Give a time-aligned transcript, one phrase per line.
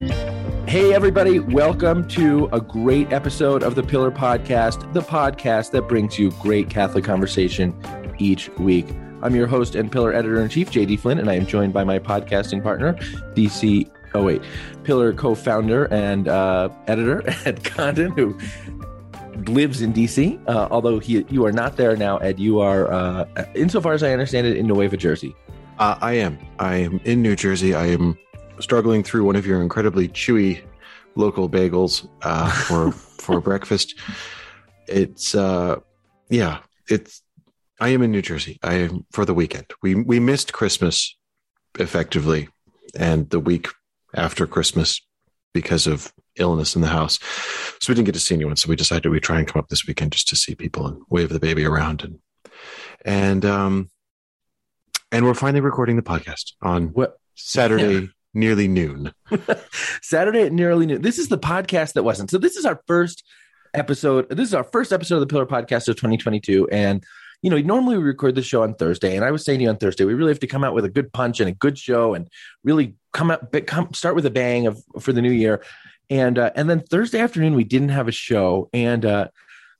[0.00, 6.16] Hey, everybody, welcome to a great episode of the Pillar Podcast, the podcast that brings
[6.16, 7.74] you great Catholic conversation
[8.20, 8.86] each week.
[9.22, 11.82] I'm your host and Pillar editor in chief, JD Flynn, and I am joined by
[11.82, 12.92] my podcasting partner,
[13.34, 13.90] DC.
[14.14, 14.40] Oh, wait,
[14.84, 18.38] Pillar co founder and uh, editor Ed Condon, who
[19.52, 22.38] lives in DC, uh, although he, you are not there now, Ed.
[22.38, 23.24] You are, uh,
[23.56, 25.34] insofar as I understand it, in Nueva Jersey.
[25.80, 26.38] Uh, I am.
[26.60, 27.74] I am in New Jersey.
[27.74, 28.16] I am
[28.60, 30.62] struggling through one of your incredibly chewy
[31.14, 33.94] local bagels uh, for for breakfast.
[34.86, 35.76] It's uh,
[36.30, 37.22] yeah, it's.
[37.80, 38.58] I am in New Jersey.
[38.62, 39.66] I am for the weekend.
[39.82, 41.16] We we missed Christmas
[41.78, 42.48] effectively,
[42.98, 43.68] and the week
[44.14, 45.00] after Christmas
[45.52, 47.18] because of illness in the house.
[47.80, 48.56] So we didn't get to see anyone.
[48.56, 51.02] So we decided we try and come up this weekend just to see people and
[51.08, 52.18] wave the baby around and
[53.04, 53.90] and um
[55.12, 57.18] and we're finally recording the podcast on What?
[57.34, 58.06] Saturday Yeah.
[58.38, 59.12] Nearly noon.
[60.02, 61.02] Saturday at nearly noon.
[61.02, 62.30] This is the podcast that wasn't.
[62.30, 63.24] So this is our first
[63.74, 64.28] episode.
[64.30, 66.68] This is our first episode of the Pillar Podcast of 2022.
[66.70, 67.04] And
[67.42, 69.68] you know, normally we record the show on Thursday, and I was saying to you
[69.68, 71.78] on Thursday, we really have to come out with a good punch and a good
[71.78, 72.28] show, and
[72.64, 75.62] really come out, come start with a bang of for the new year.
[76.10, 79.28] And uh, and then Thursday afternoon we didn't have a show, and uh,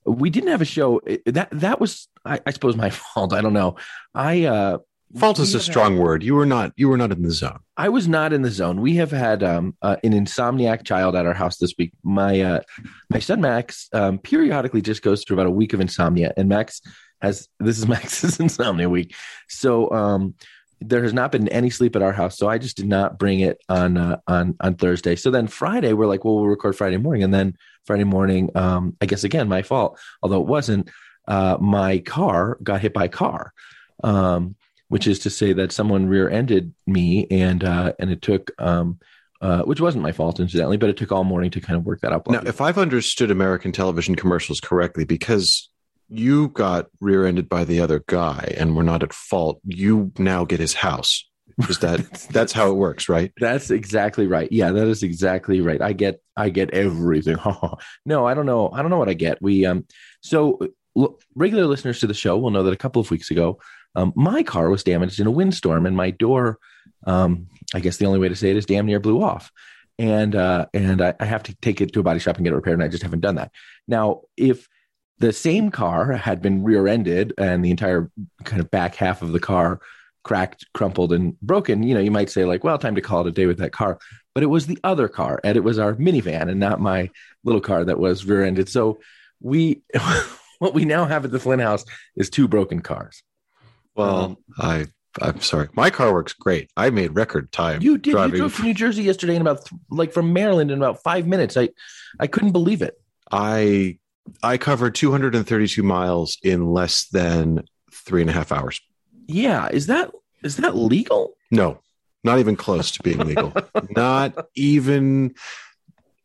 [0.04, 1.00] we didn't have a show.
[1.26, 3.32] That that was, I, I suppose, my fault.
[3.32, 3.74] I don't know.
[4.14, 4.78] I uh,
[5.16, 6.22] Fault is a have had- strong word.
[6.22, 7.60] You were not you were not in the zone.
[7.76, 8.80] I was not in the zone.
[8.80, 11.92] We have had um, uh, an insomniac child at our house this week.
[12.02, 12.60] My uh,
[13.08, 16.82] my son Max um, periodically just goes through about a week of insomnia, and Max
[17.22, 19.14] has this is Max's insomnia week.
[19.48, 20.34] So um,
[20.80, 22.36] there has not been any sleep at our house.
[22.36, 25.16] So I just did not bring it on uh, on on Thursday.
[25.16, 27.56] So then Friday we're like, well, we'll record Friday morning, and then
[27.86, 30.90] Friday morning, um, I guess again my fault, although it wasn't.
[31.26, 33.52] Uh, my car got hit by a car.
[34.02, 34.56] Um,
[34.88, 38.98] which is to say that someone rear-ended me and uh and it took um
[39.40, 42.00] uh which wasn't my fault incidentally but it took all morning to kind of work
[42.00, 42.26] that out.
[42.28, 45.68] Now, if I've understood American television commercials correctly, because
[46.08, 50.58] you got rear-ended by the other guy and were not at fault, you now get
[50.58, 51.24] his house.
[51.68, 52.00] Is that
[52.30, 53.32] that's how it works, right?
[53.38, 54.50] that's exactly right.
[54.50, 55.80] Yeah that is exactly right.
[55.82, 57.36] I get i get everything.
[58.06, 59.40] No i don't know i don't know what i get.
[59.42, 59.86] We um
[60.22, 60.58] so
[60.96, 63.58] l- regular listeners to the show will know that a couple of weeks ago
[63.94, 66.58] um, my car was damaged in a windstorm and my door
[67.06, 69.50] um, i guess the only way to say it is damn near blew off.
[70.00, 72.52] And uh, and I, I have to take it to a body shop and get
[72.52, 73.50] it repaired and i just haven't done that.
[73.86, 74.68] Now if
[75.18, 78.08] the same car had been rear-ended and the entire
[78.44, 79.80] kind of back half of the car
[80.22, 83.26] cracked crumpled and broken you know you might say like well time to call it
[83.28, 83.98] a day with that car.
[84.34, 87.10] But it was the other car and it was our minivan and not my
[87.42, 88.68] little car that was rear-ended.
[88.68, 89.00] So
[89.40, 89.82] we
[90.60, 91.84] what we now have at the flynn house
[92.16, 93.22] is two broken cars
[93.98, 94.86] Well, um, I
[95.20, 95.68] I'm sorry.
[95.74, 96.70] My car works great.
[96.76, 97.82] I made record time.
[97.82, 98.32] you did driving.
[98.34, 101.26] you drove from new jersey yesterday in about th- like from maryland in about five
[101.26, 101.68] minutes i
[102.20, 102.94] i couldn't believe it
[103.30, 103.98] I
[104.42, 108.80] I covered 232 miles in less than three and a half hours.
[109.26, 111.80] yeah is that is that legal No,
[112.24, 113.52] not even close to being legal.
[113.96, 115.34] not even.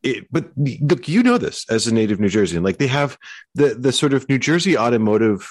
[0.02, 2.62] It, but look, you know this as a native New Jerseyan.
[2.62, 3.16] Like they have
[3.54, 5.50] the the sort of New Jersey automotive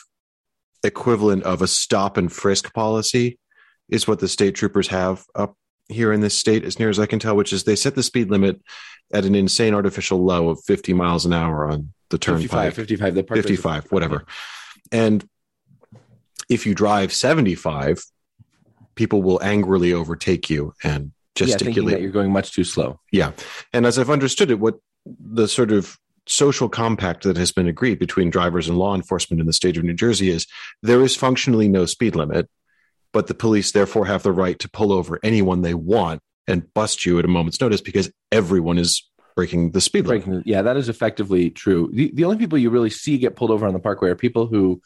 [0.83, 3.39] equivalent of a stop and frisk policy
[3.89, 5.55] is what the state troopers have up
[5.89, 8.03] here in this state, as near as I can tell, which is they set the
[8.03, 8.61] speed limit
[9.13, 12.73] at an insane artificial low of 50 miles an hour on the 55 turnpike.
[12.73, 14.25] 55 the 55, whatever.
[14.91, 15.27] And
[16.49, 18.03] if you drive 75,
[18.95, 22.01] people will angrily overtake you and yeah, gesticulate.
[22.01, 23.31] you're going much too slow Yeah.
[23.71, 25.97] And as I've understood it, what the sort of
[26.28, 29.84] social compact that has been agreed between drivers and law enforcement in the state of
[29.84, 30.47] New Jersey is
[30.81, 32.50] there is functionally no speed limit,
[33.11, 37.06] but the police therefore have the right to pull over anyone they want and bust
[37.06, 40.25] you at a moment's notice because everyone is breaking the speed limit.
[40.25, 43.50] breaking yeah that is effectively true the, the only people you really see get pulled
[43.50, 44.79] over on the parkway are people who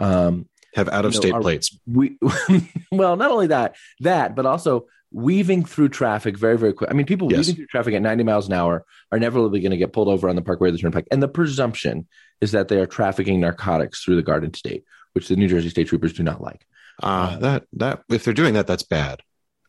[0.00, 1.78] um Have out of You know, state our- plates.
[1.86, 2.18] we
[2.90, 7.06] well not only that that but also weaving through traffic very very quick i mean
[7.06, 7.38] people Yes.
[7.46, 10.08] weaving through traffic at 90 miles an hour are never really going to get pulled
[10.08, 12.08] over on the parkway or the turnpike and the presumption
[12.40, 15.86] is that they are trafficking narcotics through the garden state which the new jersey state
[15.86, 16.66] troopers do not like
[17.02, 19.20] Uh, that that if they're doing that, that's bad.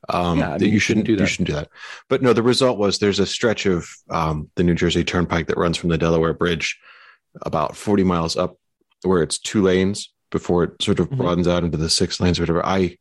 [0.09, 1.27] Um, Yeah, I mean, you you shouldn't do You that.
[1.27, 1.69] shouldn't do that.
[2.09, 5.57] But no, the result was there's a stretch of um, the New Jersey Turnpike that
[5.57, 6.77] runs from the Delaware Bridge
[7.41, 8.57] about 40 miles up,
[9.03, 12.43] where it's two lanes before it sort of broadens out into the six lanes or
[12.43, 12.63] whatever.
[12.63, 12.97] I,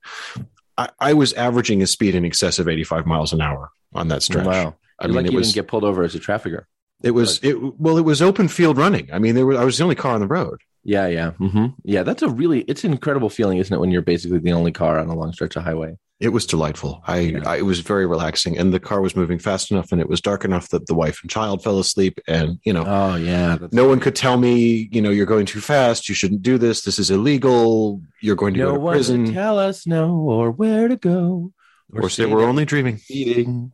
[0.77, 4.23] I I was averaging a speed in excess of 85 miles an hour on that
[4.23, 4.47] stretch.
[4.47, 6.69] wow I mean, like it you was didn't get pulled over as a trafficker
[7.05, 9.11] it was it well it was open field running.
[9.13, 10.63] I mean, there was I was the only car on the road.
[10.85, 12.03] Yeah, yeah, hmm yeah.
[12.03, 13.81] That's a really it's an incredible feeling, isn't it?
[13.81, 15.97] When you're basically the only car on a long stretch of highway.
[16.21, 17.03] It was delightful.
[17.07, 17.43] I, Yeah.
[17.45, 20.21] I it was very relaxing, and the car was moving fast enough, and it was
[20.21, 22.85] dark enough that the wife and child fell asleep, and you know.
[22.87, 26.09] Oh yeah, that's, no one could tell me, you know, you're going too fast.
[26.09, 26.83] You shouldn't do this.
[26.83, 28.01] This is illegal.
[28.23, 29.33] You're going to no go to one prison.
[29.33, 31.53] tell us no or where to go.
[31.93, 32.99] or say we're only dreaming.
[32.99, 33.73] speeding.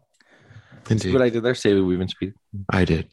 [0.89, 1.55] Indeed, what I did there?
[1.55, 2.35] Say we've been speeding.
[2.71, 3.09] I did.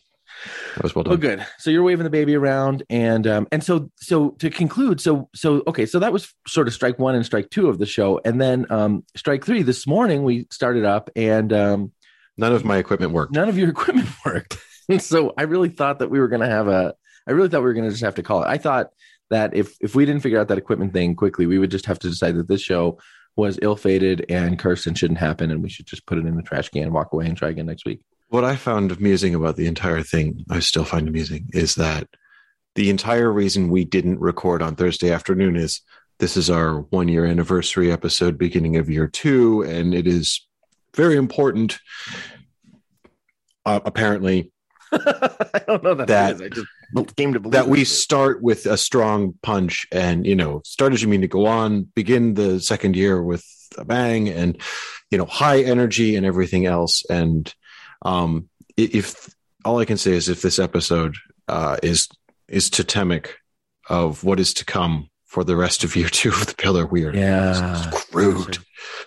[0.76, 1.14] That was well done.
[1.14, 1.46] Oh, good.
[1.58, 5.64] So you're waving the baby around, and um, and so so to conclude, so so
[5.68, 8.40] okay, so that was sort of strike one and strike two of the show, and
[8.40, 9.64] then um, strike three.
[9.64, 11.92] This morning we started up, and um,
[12.38, 13.34] None of my equipment worked.
[13.34, 14.58] none of your equipment worked.
[15.00, 16.94] So I really thought that we were going to have a.
[17.28, 18.48] I really thought we were going to just have to call it.
[18.48, 18.92] I thought
[19.30, 22.00] that if if we didn't figure out that equipment thing quickly, we would just have
[22.00, 23.00] to decide that this show
[23.36, 26.36] was ill fated and cursed and shouldn't happen, and we should just put it in
[26.36, 28.02] the trash can, walk away, and try again next week.
[28.30, 32.08] What I found amusing about the entire thing, I still find amusing, is that
[32.76, 35.82] the entire reason we didn't record on Thursday afternoon is
[36.20, 40.46] this is our one year anniversary episode, beginning of year two, and it is
[40.94, 41.80] very important.
[43.66, 44.52] Uh, apparently,
[44.92, 46.68] I don't know that, That- I just
[47.18, 47.88] came to believe that we it.
[47.88, 51.84] start with a strong punch and you know start as you mean to go on
[51.84, 53.44] begin the second year with
[53.78, 54.58] a bang and
[55.12, 57.54] you know high energy and everything else and
[58.04, 59.34] um if
[59.66, 61.16] all i can say is if this episode
[61.48, 62.08] uh is
[62.48, 63.36] is totemic
[63.90, 67.04] of what is to come for the rest of year two of the pillar we
[67.06, 67.90] are Yeah.
[67.92, 68.58] screwed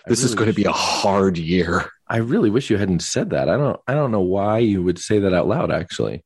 [0.05, 3.29] I this is going to be a hard year I really wish you hadn't said
[3.29, 3.47] that.
[3.47, 3.79] I don't.
[3.87, 5.71] I don't know why you would say that out loud.
[5.71, 6.25] Actually,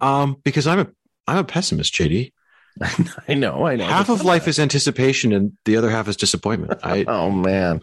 [0.00, 0.86] um because i'm a
[1.28, 2.32] i'm a pessimist jd
[3.28, 3.66] I know.
[3.66, 3.84] I know.
[3.84, 7.82] half of life is anticipation and the other half is disappointment i Oh man.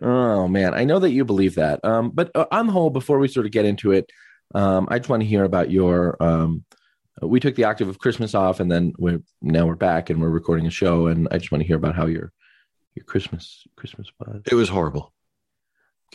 [0.00, 0.74] Oh man.
[0.74, 1.84] I know that you believe that.
[1.84, 4.10] Um, but uh, on the whole, before we sort of get into it,
[4.54, 6.22] um, I just want to hear about your.
[6.22, 6.64] Um,
[7.22, 10.28] we took the octave of Christmas off, and then we're now we're back and we're
[10.28, 12.32] recording a show, and I just want to hear about how your
[12.94, 14.42] your Christmas Christmas was.
[14.46, 15.12] It was horrible.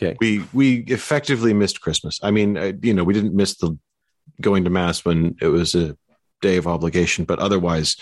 [0.00, 0.16] Okay.
[0.20, 2.20] We we effectively missed Christmas.
[2.22, 3.76] I mean, uh, you know, we didn't miss the
[4.40, 5.96] going to mass when it was a
[6.40, 7.96] day of obligation, but otherwise,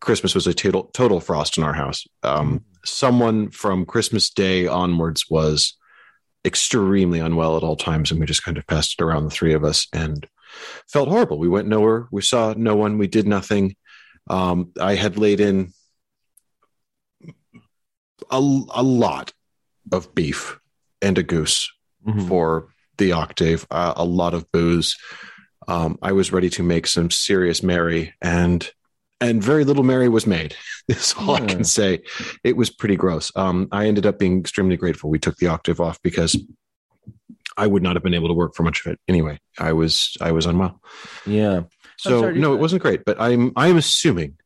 [0.00, 2.06] Christmas was a total total frost in our house.
[2.22, 5.76] Um, someone from Christmas Day onwards was
[6.44, 9.52] extremely unwell at all times, and we just kind of passed it around the three
[9.52, 10.26] of us and
[10.88, 11.38] felt horrible.
[11.38, 12.06] We went nowhere.
[12.10, 12.96] We saw no one.
[12.98, 13.76] We did nothing.
[14.28, 15.72] Um, I had laid in
[18.30, 19.32] a, a lot
[19.92, 20.58] of beef
[21.02, 21.70] and a goose
[22.06, 22.28] Mhm.
[22.28, 24.96] for the octave, uh, a lot of booze.
[25.68, 28.68] Um, I was ready to make some serious merry, and
[29.20, 30.56] and very little merry was made.
[30.88, 32.02] Is all I can say.
[32.42, 33.30] It was pretty gross.
[33.36, 36.36] Um, I ended up being extremely grateful we took the octave off because
[37.56, 39.38] I would not have been able to work for much of it anyway.
[39.58, 40.80] I was I was unwell,
[41.26, 41.62] Yeah.
[41.98, 43.04] so no, it wasn't great.
[43.04, 44.36] But I'm I'm assuming,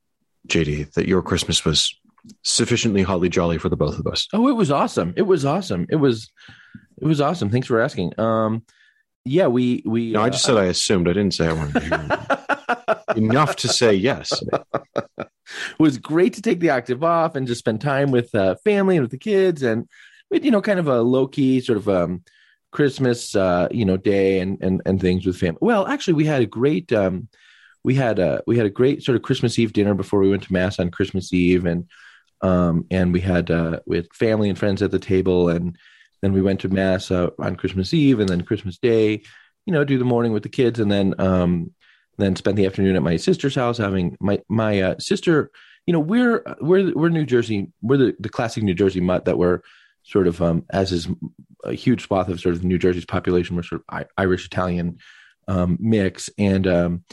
[0.49, 1.97] JD, that your Christmas was
[2.43, 4.27] sufficiently holly jolly for the both of us.
[4.33, 5.15] Oh, it was awesome.
[5.17, 5.87] It was awesome.
[5.91, 6.31] It was
[7.01, 7.51] it was awesome.
[7.51, 8.19] Thanks for asking.
[8.19, 8.65] Um
[9.25, 11.09] yeah, we we No, I uh, just said I assumed.
[11.09, 14.43] I didn't say I wanted to hear enough to say yes.
[14.43, 15.29] it
[15.79, 19.05] was great to take the octave off and just spend time with uh, family and
[19.05, 19.88] with the kids and
[20.31, 22.23] with, you know kind of a low key sort of um
[22.71, 25.59] Christmas uh you know day and and and things with family.
[25.61, 27.29] Well, actually we had a great um
[27.82, 30.43] we had a we had a great sort of Christmas Eve dinner before we went
[30.43, 31.88] to mass on Christmas Eve and
[32.43, 35.79] um and we had uh had family and friends at the table and
[36.25, 39.23] then we went to mass uh, on Christmas Eve and then Christmas Day,
[39.67, 41.70] you know, do the morning with the kids and then um
[42.17, 45.51] then spent the afternoon at my sister's house having my my uh, sister
[45.87, 49.39] you know we're we're we're New Jersey we're the, the classic New Jersey mutt that
[49.39, 49.60] we're
[50.03, 51.08] sort of um as is
[51.65, 54.99] a huge swath of sort of New Jersey's population we're sort of Irish Italian
[55.49, 56.31] um mix.
[56.39, 57.05] And um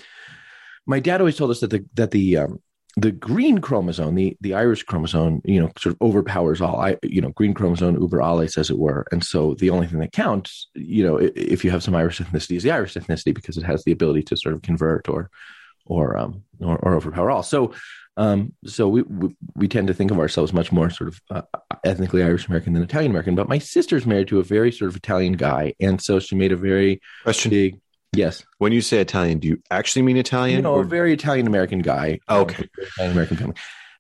[0.86, 2.60] my dad always told us that the that the um
[2.98, 7.22] the green chromosome the the Irish chromosome you know sort of overpowers all I you
[7.22, 9.06] know green chromosome uber alles as it were.
[9.12, 12.58] And so the only thing that counts you know if you have some Irish ethnicity
[12.58, 15.30] is the Irish ethnicity because it has the ability to sort of convert or
[15.86, 17.44] or um or, or overpower all.
[17.44, 17.74] So
[18.18, 21.42] um so we, we we tend to think of ourselves much more sort of uh,
[21.86, 23.36] ethnically irish american than italian american.
[23.36, 25.74] But my sister's married to a very sort of italian guy.
[25.80, 27.80] And so she made a very Question: big
[28.16, 30.58] yes When you say Italian, do you actually mean Italian?
[30.58, 32.68] you know or- a very italian american guy Okay.
[32.78, 33.56] italian american family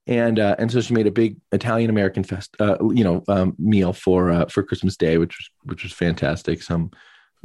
[0.07, 3.53] and uh, and so she made a big Italian American fest, uh, you know, um,
[3.59, 6.63] meal for uh, for Christmas Day, which was which was fantastic.
[6.63, 6.89] Some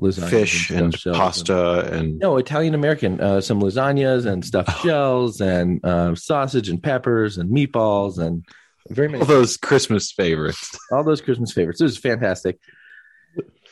[0.01, 3.21] lasagna, fish and shells pasta and no, Italian American.
[3.21, 4.81] Uh, some lasagnas and stuffed Oh.
[4.83, 8.43] shells and uh, sausage and peppers and meatballs and
[8.89, 10.79] very many all those Christmas favorites.
[10.91, 11.83] all those Christmas favorites.
[11.83, 12.59] It was fantastic.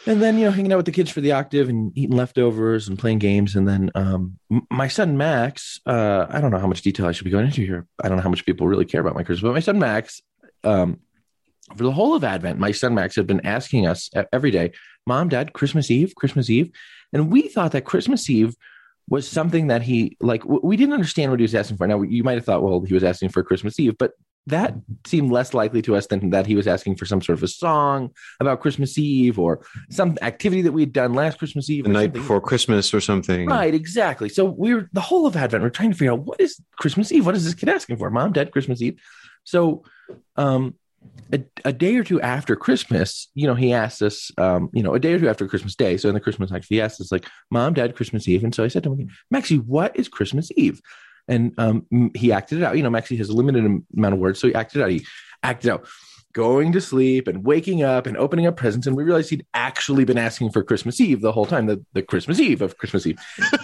[0.07, 2.89] And then you know hanging out with the kids for the octave and eating leftovers
[2.89, 3.57] and playing games.
[3.57, 4.39] And then um,
[4.71, 7.63] my son max uh, i don't know how much detail i should be going into
[7.63, 7.87] here.
[8.03, 10.23] I don't know how much people really care about my christmas but my son max
[10.63, 11.01] um,
[11.77, 14.73] for the whole of advent my son max had been asking us every day
[15.07, 16.71] mom dad christmas eve christmas eve?
[17.13, 18.55] And we thought that christmas eve
[19.09, 21.87] was something that he like we didn't understand what he was asking for.
[21.87, 24.13] Now you might have thought well he was asking for christmas eve but
[24.47, 24.75] that
[25.07, 27.49] seemed less likely to us than that he was asking for some sort of a
[27.49, 28.11] song
[28.41, 31.85] about Christmas Eve or some activity that we had done last Christmas Eve.
[31.85, 32.21] The night something.
[32.21, 33.47] before Christmas or something.
[33.47, 34.29] Right, exactly.
[34.29, 36.61] So we were the whole of Advent, we we're trying to figure out what is
[36.77, 37.25] Christmas Eve?
[37.25, 38.11] What is this kid asking for?
[38.11, 39.01] Mom, dad, Christmas Eve.
[39.45, 39.83] So
[40.37, 40.75] um
[41.33, 44.95] a, a, day or two after Christmas, you know, he asked us, um, you know,
[44.95, 45.97] a day or two after Christmas Day.
[45.97, 48.45] So in the Christmas night, he asked us, like, Mom, Dad, Christmas Eve.
[48.45, 50.81] And so I said to him, Maxie, what is Christmas Eve?
[51.29, 52.77] And um, he acted it out.
[52.77, 53.65] You know, Maxie has a limited
[53.97, 54.91] amount of words, so he acted out.
[54.91, 55.07] He
[55.43, 55.87] acted out
[56.35, 58.87] going to sleep and waking up and opening up presents.
[58.87, 62.03] And we realized he'd actually been asking for Christmas Eve the whole time, the, the
[62.03, 63.19] Christmas Eve of Christmas Eve,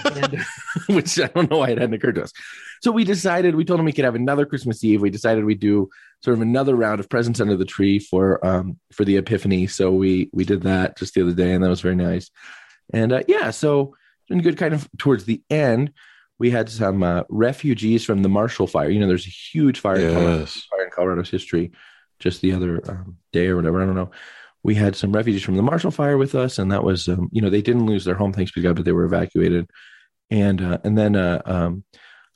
[0.05, 0.38] and,
[0.87, 2.33] which I don't know why it hadn't occurred to us.
[2.81, 5.02] So we decided, we told him we could have another Christmas Eve.
[5.02, 5.90] We decided we'd do
[6.23, 9.67] sort of another round of presents under the tree for um, for the Epiphany.
[9.67, 12.31] So we we did that just the other day, and that was very nice.
[12.93, 13.97] And uh, yeah, so
[14.29, 15.93] been good kind of towards the end
[16.40, 18.88] we had some uh, refugees from the Marshall Fire.
[18.88, 20.09] You know, there's a huge fire, yes.
[20.09, 21.70] in, Colorado, fire in Colorado's history.
[22.18, 24.11] Just the other um, day or whatever, I don't know.
[24.62, 27.42] We had some refugees from the Marshall Fire with us, and that was, um, you
[27.42, 29.70] know, they didn't lose their home, thanks be God, but they were evacuated.
[30.30, 31.85] And uh, and then uh, um,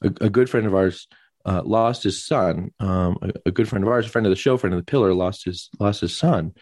[0.03, 1.07] a, a, good friend of ours
[1.47, 2.73] uh, lost his son.
[2.81, 4.91] Um, a, a, good friend of ours, a friend of the show, friend of the
[4.91, 6.53] pillar, lost his lost his son,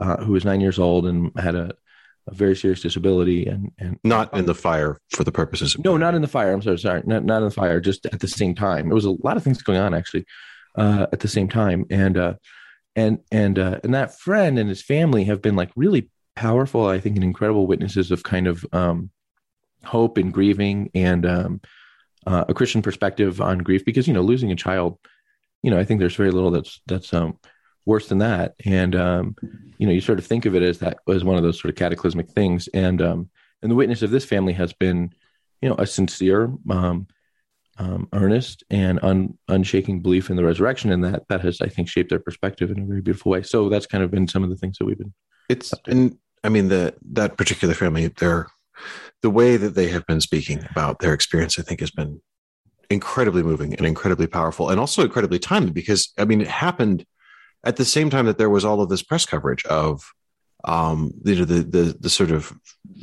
[0.00, 1.74] uh, who was nine years old and had a
[2.30, 5.96] a very serious disability and and not in the fire for the purposes of no
[5.96, 6.52] not in the fire.
[6.52, 7.02] I'm sorry sorry.
[7.04, 8.86] Not, not in the fire just at the same time.
[8.86, 10.24] There was a lot of things going on actually
[10.76, 11.84] uh, at the same time.
[11.90, 12.34] And uh,
[12.98, 17.00] and and uh, and that friend and his family have been like really powerful i
[17.00, 19.10] think and incredible witnesses of kind of um,
[19.84, 21.60] hope and grieving and um,
[22.26, 24.98] uh, a christian perspective on grief because you know losing a child
[25.62, 27.38] you know i think there's very little that's that's um
[27.88, 28.54] worse than that.
[28.66, 29.34] And um,
[29.78, 31.70] you know, you sort of think of it as that as one of those sort
[31.70, 32.68] of cataclysmic things.
[32.68, 33.30] And um,
[33.62, 35.10] and the witness of this family has been,
[35.62, 37.08] you know, a sincere, um,
[37.78, 41.88] um, earnest, and un, unshaking belief in the resurrection, and that that has, I think,
[41.88, 43.42] shaped their perspective in a very beautiful way.
[43.42, 45.14] So that's kind of been some of the things that we've been.
[45.48, 48.48] It's and I mean the that particular family, their
[49.22, 52.20] the way that they have been speaking about their experience, I think, has been
[52.90, 57.06] incredibly moving and incredibly powerful, and also incredibly timely because I mean, it happened
[57.64, 60.12] at the same time that there was all of this press coverage of
[60.64, 62.52] um the the the, the sort of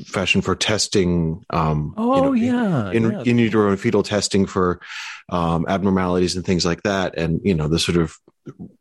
[0.06, 3.24] fashion for testing um oh you know, yeah in, yeah.
[3.26, 4.82] in utero and fetal testing for
[5.30, 8.18] um abnormalities and things like that and you know the sort of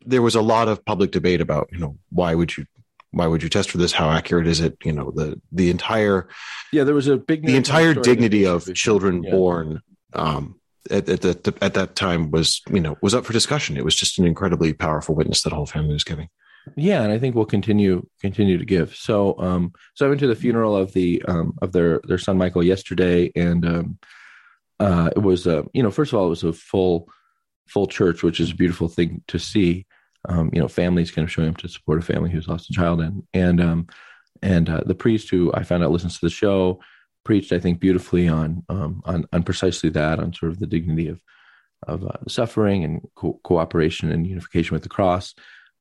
[0.05, 2.65] there was a lot of public debate about you know why would you
[3.11, 6.27] why would you test for this how accurate is it you know the the entire
[6.73, 9.31] yeah there was a big the entire dignity of children yeah.
[9.31, 9.81] born
[10.13, 10.59] um
[10.91, 13.77] at, at, at that time was you know was up for discussion.
[13.77, 16.29] It was just an incredibly powerful witness that whole family was giving.
[16.75, 18.95] Yeah, and I think we'll continue continue to give.
[18.95, 22.37] So, um, so I went to the funeral of the um, of their their son
[22.37, 23.97] Michael yesterday, and um,
[24.79, 27.07] uh, it was uh, you know first of all it was a full
[27.67, 29.85] full church, which is a beautiful thing to see.
[30.27, 32.73] Um, you know, families kind of showing up to support a family who's lost a
[32.73, 33.87] child, and and um,
[34.41, 36.79] and uh, the priest who I found out listens to the show
[37.25, 41.09] preached, I think, beautifully on um, on on precisely that, on sort of the dignity
[41.09, 41.21] of
[41.85, 45.35] of uh, suffering and co- cooperation and unification with the cross,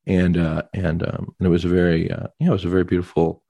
[0.07, 2.71] and uh, and um, and it was a very uh, you know it was a
[2.71, 3.45] very beautiful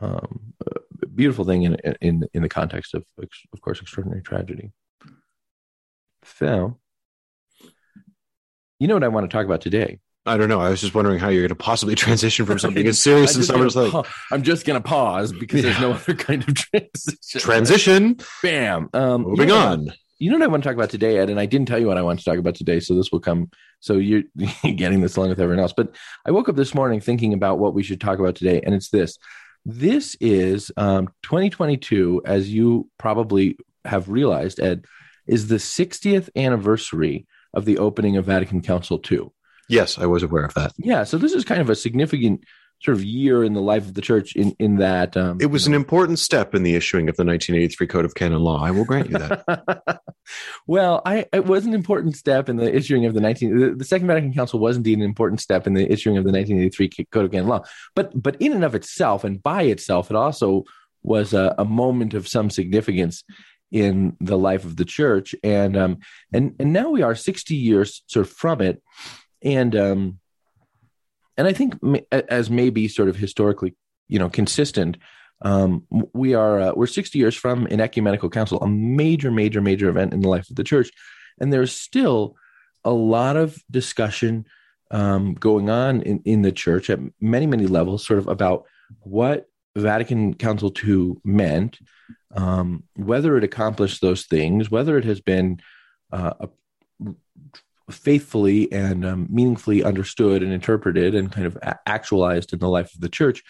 [0.00, 0.80] um, uh,
[1.14, 4.72] beautiful thing in in in the context of of course extraordinary tragedy.
[6.24, 6.80] Phil,
[8.80, 10.00] you know what I want to talk about today?
[10.26, 10.60] I don't know.
[10.60, 13.46] I was just wondering how you're going to possibly transition from something as serious as
[13.46, 13.92] summer's like.
[13.92, 15.70] Pa- I'm just going to pause because yeah.
[15.70, 17.40] there's no other kind of transition.
[17.40, 18.16] Transition.
[18.42, 18.88] Bam.
[18.94, 19.92] Um, Moving you know on.
[20.18, 21.30] you know what I want to talk about today, Ed?
[21.30, 23.20] And I didn't tell you what I want to talk about today, so this will
[23.20, 23.50] come.
[23.80, 24.22] So you're
[24.62, 25.74] getting this along with everyone else.
[25.76, 28.74] But I woke up this morning thinking about what we should talk about today, and
[28.74, 29.18] it's this.
[29.66, 34.84] This is um, 2022, as you probably have realized, Ed,
[35.26, 39.30] is the 60th anniversary of the opening of Vatican Council II.
[39.68, 40.72] Yes, I was aware of that.
[40.76, 42.44] Yeah, so this is kind of a significant
[42.84, 45.64] sort of year in the life of the church in in that um, it was
[45.64, 48.62] you know, an important step in the issuing of the 1983 code of canon law.
[48.62, 50.00] I will grant you that.
[50.66, 53.84] Well i it was an important step in the issuing of the 19 the, the,
[53.84, 57.26] second vatican council was indeed an important step in the issuing of the 1983 code
[57.26, 57.62] of canon law.
[57.94, 60.64] But but in and of itself and by itself it also
[61.02, 63.22] was a, a moment of some significance
[63.70, 65.34] in the life of the church.
[65.42, 65.98] And um
[66.32, 68.82] and and now we are 60 years sort of from it
[69.44, 70.18] and um,
[71.36, 71.74] and I think
[72.10, 73.74] as maybe sort of historically
[74.08, 74.96] you know consistent.
[75.42, 75.84] Um,
[76.14, 80.14] we are uh, we're 60 years from an ecumenical council, a major, major, major event
[80.14, 80.90] in the life of the church,
[81.40, 82.36] and there's still
[82.84, 84.46] a lot of discussion
[84.90, 88.64] um, going on in, in the church at many, many levels, sort of about
[89.00, 91.78] what Vatican Council II meant,
[92.34, 95.60] um, whether it accomplished those things, whether it has been
[96.12, 96.46] uh,
[97.90, 102.94] faithfully and um, meaningfully understood and interpreted and kind of a- actualized in the life
[102.94, 103.42] of the church.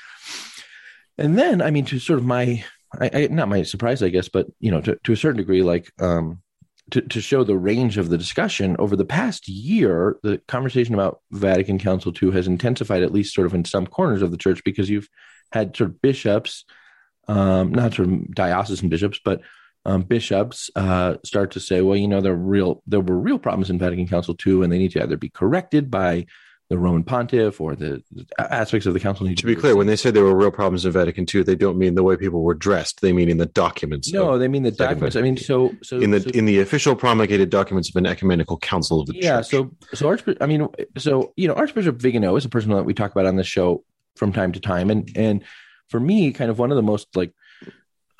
[1.19, 2.65] And then, I mean, to sort of my,
[3.01, 5.63] I, I, not my surprise, I guess, but you know, to, to a certain degree,
[5.63, 6.43] like um,
[6.91, 11.21] to, to show the range of the discussion over the past year, the conversation about
[11.31, 14.63] Vatican Council II has intensified, at least sort of in some corners of the church,
[14.65, 15.09] because you've
[15.53, 16.65] had sort of bishops,
[17.29, 19.41] um, not sort of diocesan bishops, but
[19.87, 23.71] um, bishops uh, start to say, well, you know, there real there were real problems
[23.71, 26.27] in Vatican Council II, and they need to either be corrected by
[26.71, 28.03] the Roman Pontiff or the
[28.39, 29.77] aspects of the council need to, to be, be clear.
[29.77, 32.17] When they say there were real problems in Vatican II, they don't mean the way
[32.17, 33.03] people were dressed.
[33.03, 34.11] They mean in the documents.
[34.11, 35.15] No, they mean the documents.
[35.17, 38.57] I mean, so so in the so, in the official promulgated documents of an ecumenical
[38.59, 39.23] council of the church.
[39.23, 39.51] yeah, church.
[39.51, 40.43] so so Archbishop.
[40.43, 43.37] I mean, so you know, Archbishop Vigano is a person that we talk about on
[43.37, 43.85] the show
[44.17, 45.45] from time to time, and and
[45.91, 47.35] for me, kind of one of the most like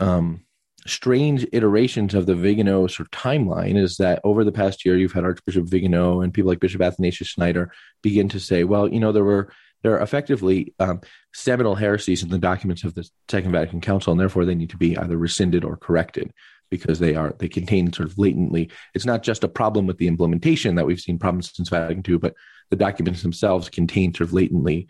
[0.01, 0.44] um
[0.87, 5.13] strange iterations of the Vigano sort of timeline is that over the past year, you've
[5.13, 7.73] had Archbishop Vigano and people like Bishop Athanasius Schneider
[8.03, 9.51] begin to say, well, you know, there were
[9.83, 11.03] there are effectively um,
[11.35, 14.79] seminal heresies in the documents of the Second Vatican Council, and therefore they need to
[14.79, 16.33] be either rescinded or corrected
[16.71, 18.71] because they are they contain sort of latently.
[18.95, 22.19] It's not just a problem with the implementation that we've seen problems since Vatican II,
[22.19, 22.35] but
[22.71, 24.89] the documents themselves contain sort of latently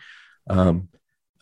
[0.48, 0.88] um,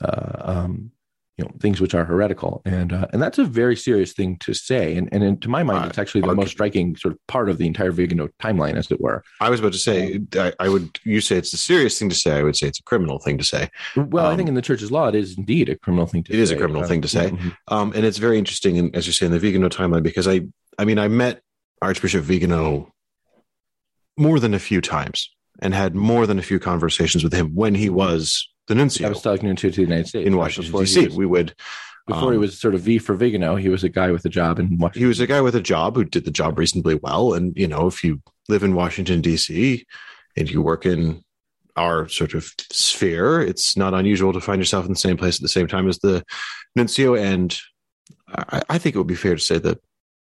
[0.01, 0.92] uh, um,
[1.39, 4.53] you know things which are heretical and uh, and that's a very serious thing to
[4.53, 6.37] say and and to my mind it's actually the okay.
[6.37, 9.61] most striking sort of part of the entire Vigano timeline as it were i was
[9.61, 12.43] about to say I, I, would you say it's a serious thing to say i
[12.43, 14.93] would say it's a criminal thing to say well um, i think in the church's
[14.93, 16.43] law it is indeed a criminal thing to It say.
[16.43, 17.51] is a criminal uh, thing to say mm-hmm.
[17.69, 20.43] um, and it's very interesting and as you say in the Vigano timeline because i
[20.79, 21.43] i mean i met
[21.81, 22.93] archbishop Vigano
[24.19, 27.75] more than a few times and had more than a few conversations with him when
[27.75, 29.07] he was the nuncio.
[29.07, 31.09] I Apostolic nuncio to the United States in Washington D.C.
[31.09, 31.55] We would
[32.07, 34.29] before um, he was sort of V for Vigano, he was a guy with a
[34.29, 35.03] job in Washington.
[35.03, 37.35] He was a guy with a job who did the job reasonably well.
[37.35, 39.87] And you know, if you live in Washington D.C.
[40.37, 41.23] and you work in
[41.77, 45.43] our sort of sphere, it's not unusual to find yourself in the same place at
[45.43, 46.25] the same time as the
[46.75, 47.15] nuncio.
[47.15, 47.57] And
[48.29, 49.79] I, I think it would be fair to say that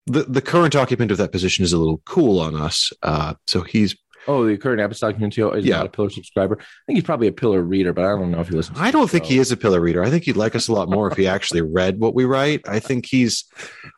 [0.07, 2.93] the, the current occupant of that position is a little cool on us.
[3.03, 3.97] Uh, so he's
[4.31, 5.79] Oh, the current apostolic nuncio is yeah.
[5.79, 6.57] not a pillar subscriber.
[6.61, 8.79] I think he's probably a pillar reader, but I don't know if he listens.
[8.79, 10.05] I don't think he is a pillar reader.
[10.05, 12.61] I think he'd like us a lot more if he actually read what we write.
[12.69, 13.45] I think he's.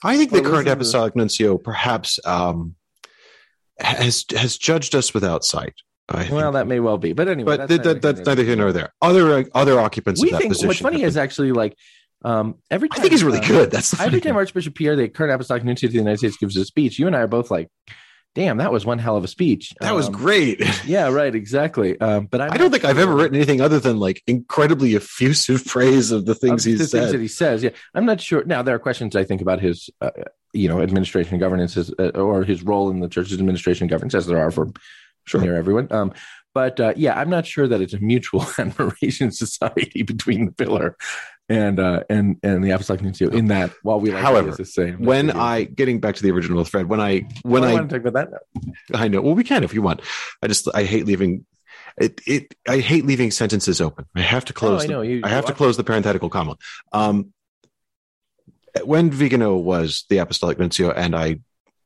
[0.02, 2.76] I think well, the current apostolic nuncio perhaps um,
[3.78, 5.74] has has judged us without sight.
[6.08, 6.54] I well, think.
[6.54, 8.92] that may well be, but anyway, but that's, that, that's neither here nor there.
[9.02, 10.68] Other other occupants we of that think, position.
[10.68, 11.76] What's funny is actually like
[12.24, 13.70] um, every time I think he's really uh, good.
[13.70, 16.56] That's the every time Archbishop Pierre, the current apostolic nuncio to the United States, gives
[16.56, 16.98] a speech.
[16.98, 17.68] You and I are both like,
[18.34, 19.74] damn, that was one hell of a speech.
[19.80, 20.62] That um, was great.
[20.86, 22.00] yeah, right, exactly.
[22.00, 22.90] Um, but I'm I do not think sure.
[22.90, 26.88] I've ever written anything other than like incredibly effusive praise of the things he said.
[26.90, 27.62] Things that he says.
[27.62, 28.44] Yeah, I'm not sure.
[28.44, 30.10] Now there are questions I think about his, uh,
[30.52, 34.26] you know, administration governance, his, uh, or his role in the church's administration governance, as
[34.26, 34.70] there are for
[35.24, 35.88] sure near everyone.
[35.90, 36.12] Um,
[36.54, 40.96] but uh, yeah, I'm not sure that it's a mutual admiration society between the pillar
[41.52, 45.04] and uh, and and the apostolic nuncio in that while we like however the same
[45.04, 47.98] when i getting back to the original thread when i when I, I, want to
[47.98, 48.42] talk about that
[48.90, 48.98] now.
[48.98, 49.20] i know.
[49.20, 50.00] Well we can if you want.
[50.42, 51.44] I just i hate leaving
[51.98, 54.06] it, it i hate leaving sentences open.
[54.16, 55.02] I have to close oh, I, know.
[55.02, 56.56] You, I have to close the parenthetical comma.
[56.92, 57.32] Um
[58.84, 61.38] when Vigano was the apostolic nuncio and i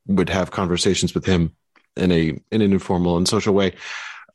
[0.06, 1.56] would have conversations with him
[1.96, 3.74] in a in an informal and social way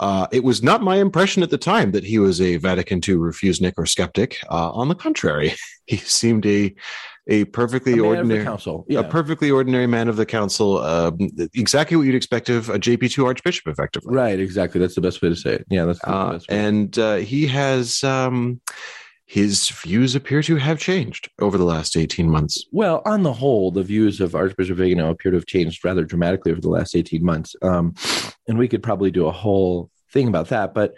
[0.02, 3.16] uh, it was not my impression at the time that he was a Vatican II
[3.16, 4.40] refusenik or skeptic.
[4.50, 5.54] Uh, on the contrary,
[5.86, 6.74] he seemed a
[7.28, 9.00] a perfectly a ordinary council, yeah.
[9.00, 10.80] a perfectly ordinary man of the council.
[10.80, 11.12] Uh,
[11.54, 14.14] exactly what you'd expect of a JP two archbishop, effectively.
[14.14, 14.82] Right, exactly.
[14.82, 15.66] That's the best way to say it.
[15.70, 16.58] Yeah, that's the uh, best way.
[16.58, 18.04] and uh, he has.
[18.04, 18.60] Um,
[19.32, 22.66] his views appear to have changed over the last 18 months.
[22.74, 26.52] Well, on the whole, the views of Archbishop Vigano appear to have changed rather dramatically
[26.52, 27.56] over the last 18 months.
[27.62, 27.94] Um,
[28.50, 30.74] and we could probably do a whole thing about that.
[30.74, 30.96] But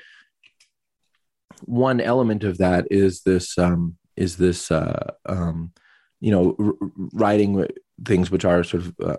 [1.66, 5.72] one element of that is this um, is this uh, um,
[6.20, 7.68] you know r- writing
[8.04, 9.18] things which are sort of uh,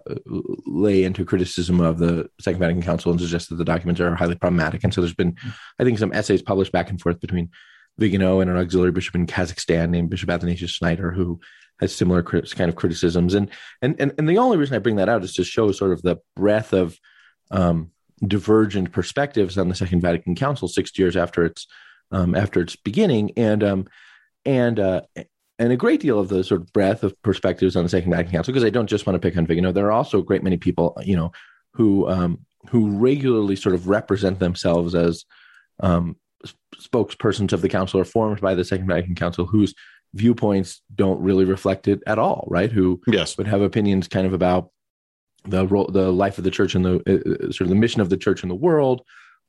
[0.67, 4.35] lay into criticism of the Second Vatican Council and suggest that the documents are highly
[4.35, 4.83] problematic.
[4.83, 5.37] And so there's been,
[5.79, 7.51] I think, some essays published back and forth between
[7.99, 11.41] Vigano and an auxiliary bishop in Kazakhstan named Bishop Athanasius Schneider, who
[11.81, 13.35] has similar kind of criticisms.
[13.35, 13.51] And,
[13.83, 16.03] and and and the only reason I bring that out is to show sort of
[16.03, 16.99] the breadth of
[17.51, 17.91] um,
[18.27, 21.67] divergent perspectives on the Second Vatican Council, 60 years after its
[22.11, 23.87] um, after its beginning, and um,
[24.45, 25.03] and uh,
[25.59, 28.33] and a great deal of the sort of breadth of perspectives on the Second Vatican
[28.33, 29.73] Council, because I don't just want to pick on Vigano.
[29.73, 31.33] There are also a great many people, you know,
[31.73, 35.25] who um, who regularly sort of represent themselves as
[35.81, 36.17] um,
[36.77, 39.75] spokespersons of the council are formed by the Second Vatican Council, whose
[40.15, 42.71] viewpoints don't really reflect it at all, right?
[42.71, 43.37] Who yes.
[43.37, 44.71] would have opinions kind of about
[45.45, 48.11] the role, the life of the church and the uh, sort of the mission of
[48.11, 49.03] the church in the world,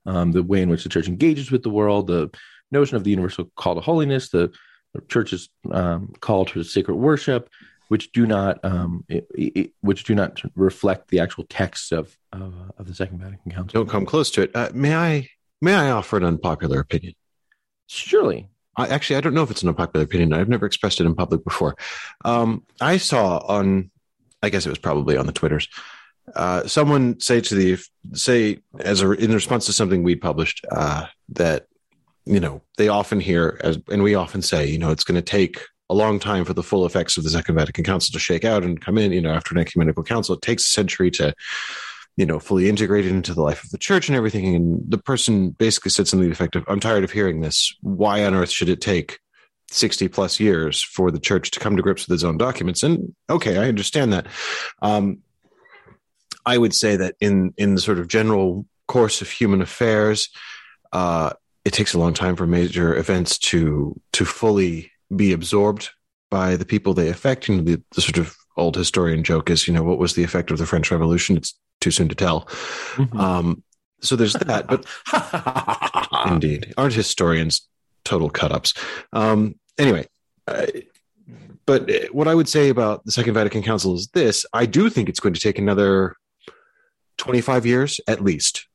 [0.06, 2.30] um, the way in which the church engages with the world, the
[2.72, 4.52] notion of the universal call to holiness, the,
[4.94, 7.50] the church's um, call to sacred worship,
[7.88, 12.54] which do not um, it, it, which do not reflect the actual texts of of,
[12.78, 13.84] of the Second Vatican Council.
[13.84, 14.52] Don't come close to it.
[14.56, 15.30] Uh, may I
[15.62, 17.14] may I offer an unpopular opinion?
[17.88, 18.50] Surely.
[18.78, 20.34] I, actually, I don't know if it's an unpopular opinion.
[20.34, 21.76] I've never expressed it in public before.
[22.26, 23.92] Um, I saw on,
[24.44, 25.70] I guess it was probably on the Twitters,
[26.34, 27.78] uh, someone say to the
[28.14, 31.68] say as a in response to something we published uh, that
[32.26, 35.22] you know they often hear as and we often say you know it's going to
[35.22, 38.44] take a long time for the full effects of the Second Vatican Council to shake
[38.44, 39.12] out and come in.
[39.12, 41.36] You know, after an ecumenical council, it takes a century to
[42.18, 44.56] you know, fully integrated into the life of the church and everything.
[44.56, 46.64] And the person basically said something effective.
[46.68, 47.76] I'm tired of hearing this.
[47.82, 49.20] Why on earth should it take
[49.72, 52.84] 60 plus years for the church to come to grips with its own documents?
[52.84, 54.28] And okay, I understand that.
[54.82, 55.20] Um,
[56.46, 60.30] I would say that in in the sort of general course of human affairs,
[60.94, 61.32] uh,
[61.66, 65.90] it takes a long time for major events to to fully be absorbed
[66.30, 67.50] by the people they affect.
[67.50, 70.52] Know, the, the sort of old historian joke is, you know, what was the effect
[70.52, 71.38] of the French Revolution?
[71.38, 72.42] It's too soon to tell.
[72.96, 73.20] Mm-hmm.
[73.20, 73.64] Um,
[74.02, 74.68] so there's that.
[74.68, 74.86] But
[76.32, 77.68] indeed, aren't historians
[78.04, 78.74] total cut ups?
[79.14, 80.08] Um, anyway,
[80.48, 80.68] uh,
[81.66, 85.10] but what I would say about the Second Vatican Council is this I do think
[85.10, 86.16] it's going to take another
[87.18, 88.68] 25 years at least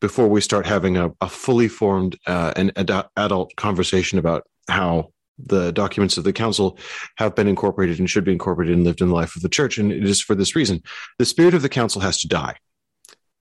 [0.00, 5.12] before we start having a, a fully formed uh, and ad- adult conversation about how
[5.46, 6.78] the documents of the council
[7.16, 9.78] have been incorporated and should be incorporated and lived in the life of the church.
[9.78, 10.82] And it is for this reason.
[11.18, 12.56] The spirit of the council has to die.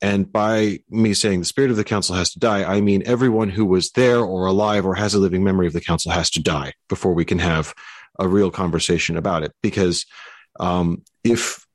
[0.02, 3.50] And by me saying the spirit of the council has to die, I mean everyone
[3.50, 6.42] who was there or alive or has a living memory of the council has to
[6.42, 7.74] die before we can have
[8.18, 9.52] a real conversation about it.
[9.62, 10.06] Because
[10.60, 11.66] um, if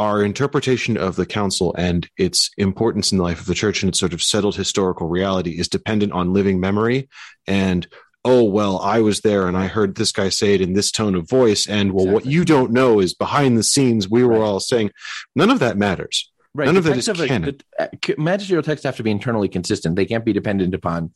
[0.00, 3.90] our interpretation of the council and its importance in the life of the church and
[3.90, 7.06] its sort of settled historical reality is dependent on living memory
[7.46, 7.86] and
[8.24, 11.14] oh well i was there and i heard this guy say it in this tone
[11.14, 12.14] of voice and well exactly.
[12.14, 14.40] what you don't know is behind the scenes we were right.
[14.40, 14.90] all saying
[15.34, 16.66] none of that matters right.
[16.66, 17.58] none the of that is of canon.
[17.78, 21.12] The, uh, magisterial texts have to be internally consistent they can't be dependent upon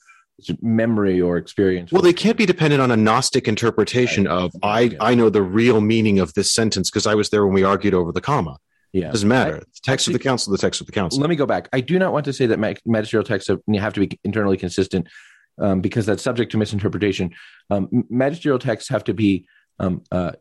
[0.61, 4.33] memory or experience well they can't be dependent on a gnostic interpretation right.
[4.33, 7.55] of i i know the real meaning of this sentence because i was there when
[7.55, 8.59] we argued over the comma
[8.95, 9.57] yeah, it doesn't matter.
[9.57, 11.21] I, the text actually, of the council, the text of the council.
[11.21, 11.69] Let me go back.
[11.73, 15.09] I do not want to say that magisterial texts have, have to be internally consistent
[15.59, 17.35] um, because that's subject to misinterpretation.
[17.71, 19.47] Um, magisterial texts have to be
[19.79, 20.33] um, uh,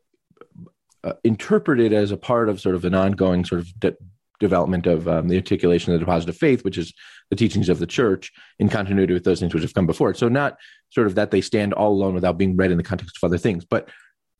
[1.03, 3.97] uh, interpreted as a part of sort of an ongoing sort of de-
[4.39, 6.93] development of um, the articulation of the deposit of faith, which is
[7.29, 10.17] the teachings of the church in continuity with those things which have come before it.
[10.17, 10.57] So not
[10.89, 13.37] sort of that they stand all alone without being read in the context of other
[13.37, 13.89] things, but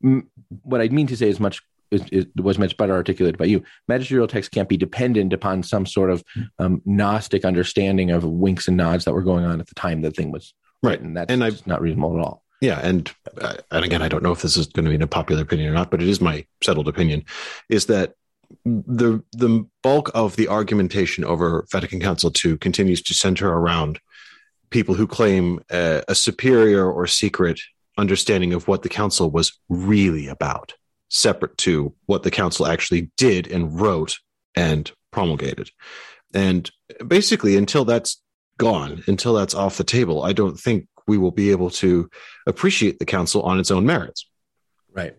[0.02, 0.30] m-
[0.62, 1.60] what I mean to say is much
[1.90, 3.62] is, was much better articulated by you.
[3.88, 6.24] Magisterial text can't be dependent upon some sort of
[6.58, 10.10] um, Gnostic understanding of winks and nods that were going on at the time the
[10.10, 10.54] thing was
[10.84, 11.00] right.
[11.00, 12.44] And that's and I, not reasonable at all.
[12.60, 12.80] Yeah.
[12.82, 15.42] And uh, and again i don't know if this is going to be a popular
[15.42, 17.24] opinion or not but it is my settled opinion
[17.68, 18.14] is that
[18.64, 24.00] the the bulk of the argumentation over vatican council 2 continues to center around
[24.70, 27.60] people who claim a, a superior or secret
[27.98, 30.74] understanding of what the council was really about
[31.08, 34.18] separate to what the council actually did and wrote
[34.56, 35.70] and promulgated.
[36.34, 36.68] And
[37.06, 38.20] basically until that's
[38.58, 42.08] gone until that's off the table, I don't think we will be able to
[42.46, 44.26] appreciate the council on its own merits.
[44.92, 45.14] Right.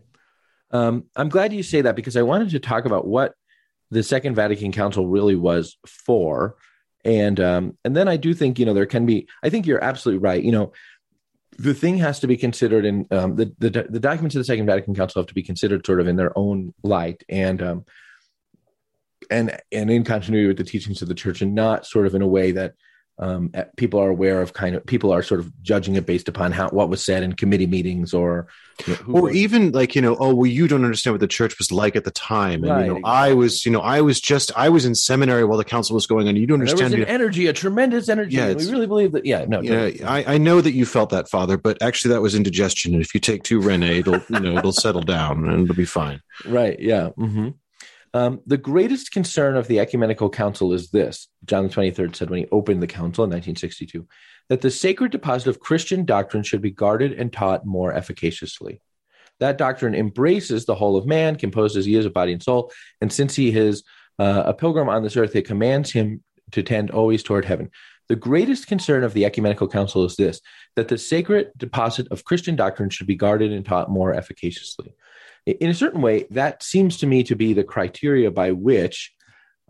[0.71, 3.33] Um, I'm glad you say that because I wanted to talk about what
[3.91, 6.55] the Second Vatican Council really was for,
[7.03, 9.27] and um, and then I do think you know there can be.
[9.43, 10.43] I think you're absolutely right.
[10.43, 10.73] You know,
[11.57, 14.65] the thing has to be considered in um, the, the the documents of the Second
[14.65, 17.85] Vatican Council have to be considered sort of in their own light and um,
[19.29, 22.23] and and in continuity with the teachings of the Church, and not sort of in
[22.23, 22.73] a way that
[23.17, 26.51] um, people are aware of kind of people are sort of judging it based upon
[26.51, 28.47] how what was said in committee meetings or
[28.86, 31.58] you know, or even like you know oh well you don't understand what the church
[31.58, 32.63] was like at the time.
[32.63, 33.12] And right, you know exactly.
[33.12, 36.06] I was you know I was just I was in seminary while the council was
[36.08, 36.36] going on.
[36.36, 38.36] You don't understand there was an energy a tremendous energy.
[38.36, 41.30] Yeah, we really believe that yeah no yeah I, I know that you felt that
[41.30, 42.93] father but actually that was indigestion.
[42.93, 45.86] And if you take two Rennie it'll you know it'll settle down and it'll be
[45.86, 46.21] fine.
[46.45, 47.51] Right yeah mm-hmm.
[48.15, 52.47] Um, the greatest concern of the ecumenical council is this John 23rd said when he
[52.49, 54.08] opened the council in 1962
[54.47, 58.80] that the sacred deposit of Christian doctrine should be guarded and taught more efficaciously.
[59.41, 62.71] That doctrine embraces the whole of man, composed as he is of body and soul.
[63.01, 63.84] And since he is
[64.17, 67.69] uh, a pilgrim on this earth, it commands him to tend always toward heaven.
[68.08, 70.39] The greatest concern of the ecumenical council is this
[70.78, 74.95] that the sacred deposit of Christian doctrine should be guarded and taught more efficaciously
[75.45, 79.13] in a certain way, that seems to me to be the criteria by which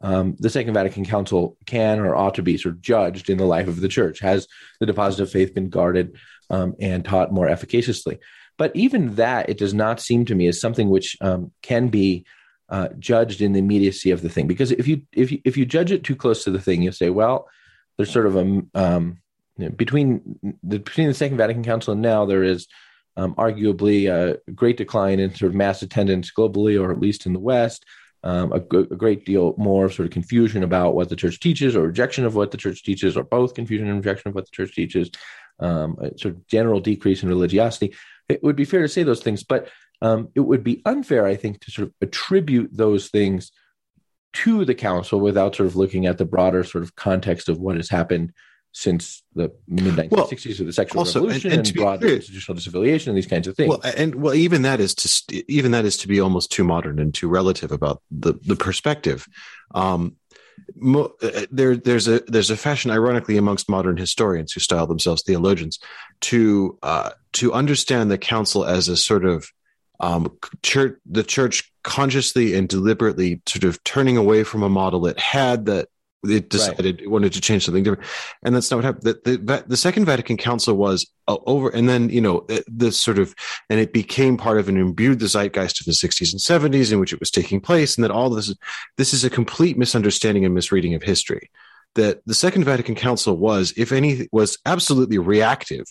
[0.01, 3.45] um, the Second Vatican Council can or ought to be sort of judged in the
[3.45, 4.19] life of the church.
[4.19, 4.47] Has
[4.79, 6.15] the deposit of faith been guarded
[6.49, 8.19] um, and taught more efficaciously?
[8.57, 12.25] But even that, it does not seem to me as something which um, can be
[12.69, 14.47] uh, judged in the immediacy of the thing.
[14.47, 16.91] Because if you if you if you judge it too close to the thing, you
[16.91, 17.49] say, well,
[17.97, 19.17] there's sort of a um,
[19.57, 22.67] you know, between the between the Second Vatican Council and now there is
[23.17, 27.33] um, arguably a great decline in sort of mass attendance globally, or at least in
[27.33, 27.85] the West.
[28.23, 28.49] Um,
[28.97, 32.51] great deal more sort of confusion about what the church teaches, or rejection of what
[32.51, 35.11] the church teaches, or both confusion and rejection of what the church teaches.
[35.59, 37.95] Um, a sort of general decrease in religiosity.
[38.27, 39.69] It would be fair to say those things, but
[40.01, 43.51] um, it would be unfair, I think, to sort of attribute those things
[44.33, 47.77] to the council without sort of looking at the broader sort of context of what
[47.77, 48.33] has happened
[48.75, 52.15] since the mid 1960s well, with the sexual also, revolution and, and, and broad clear,
[52.17, 53.69] institutional disaffiliation and these kinds of things.
[53.69, 56.99] Well, and well, even that is to even that is to be almost too modern
[56.99, 59.27] and too relative about the the perspective.
[59.73, 60.17] Um,
[60.75, 65.23] mo, uh, there, there's a there's a fashion, ironically, amongst modern historians who style themselves
[65.23, 65.79] theologians,
[66.21, 69.47] to uh, to understand the council as a sort of
[70.01, 75.17] um, church, the church consciously and deliberately sort of turning away from a model it
[75.17, 75.87] had that
[76.29, 77.03] it decided right.
[77.03, 78.07] it wanted to change something different,
[78.43, 79.03] and that's not what happened.
[79.03, 83.19] The, the, the Second Vatican Council was uh, over, and then you know this sort
[83.19, 83.35] of,
[83.69, 86.99] and it became part of and imbued the zeitgeist of the 60s and 70s in
[86.99, 88.53] which it was taking place, and that all this
[88.97, 91.49] this is a complete misunderstanding and misreading of history.
[91.95, 95.85] That the Second Vatican Council was, if any, was absolutely reactive.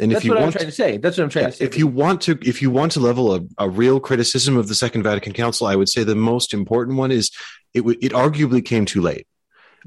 [0.00, 0.96] And That's if you what want, I'm trying to say.
[0.96, 1.64] That's what I'm trying yeah, to say.
[1.64, 4.74] If you want to, if you want to level a, a real criticism of the
[4.74, 7.30] Second Vatican Council, I would say the most important one is
[7.72, 7.82] it.
[7.82, 9.28] It arguably came too late.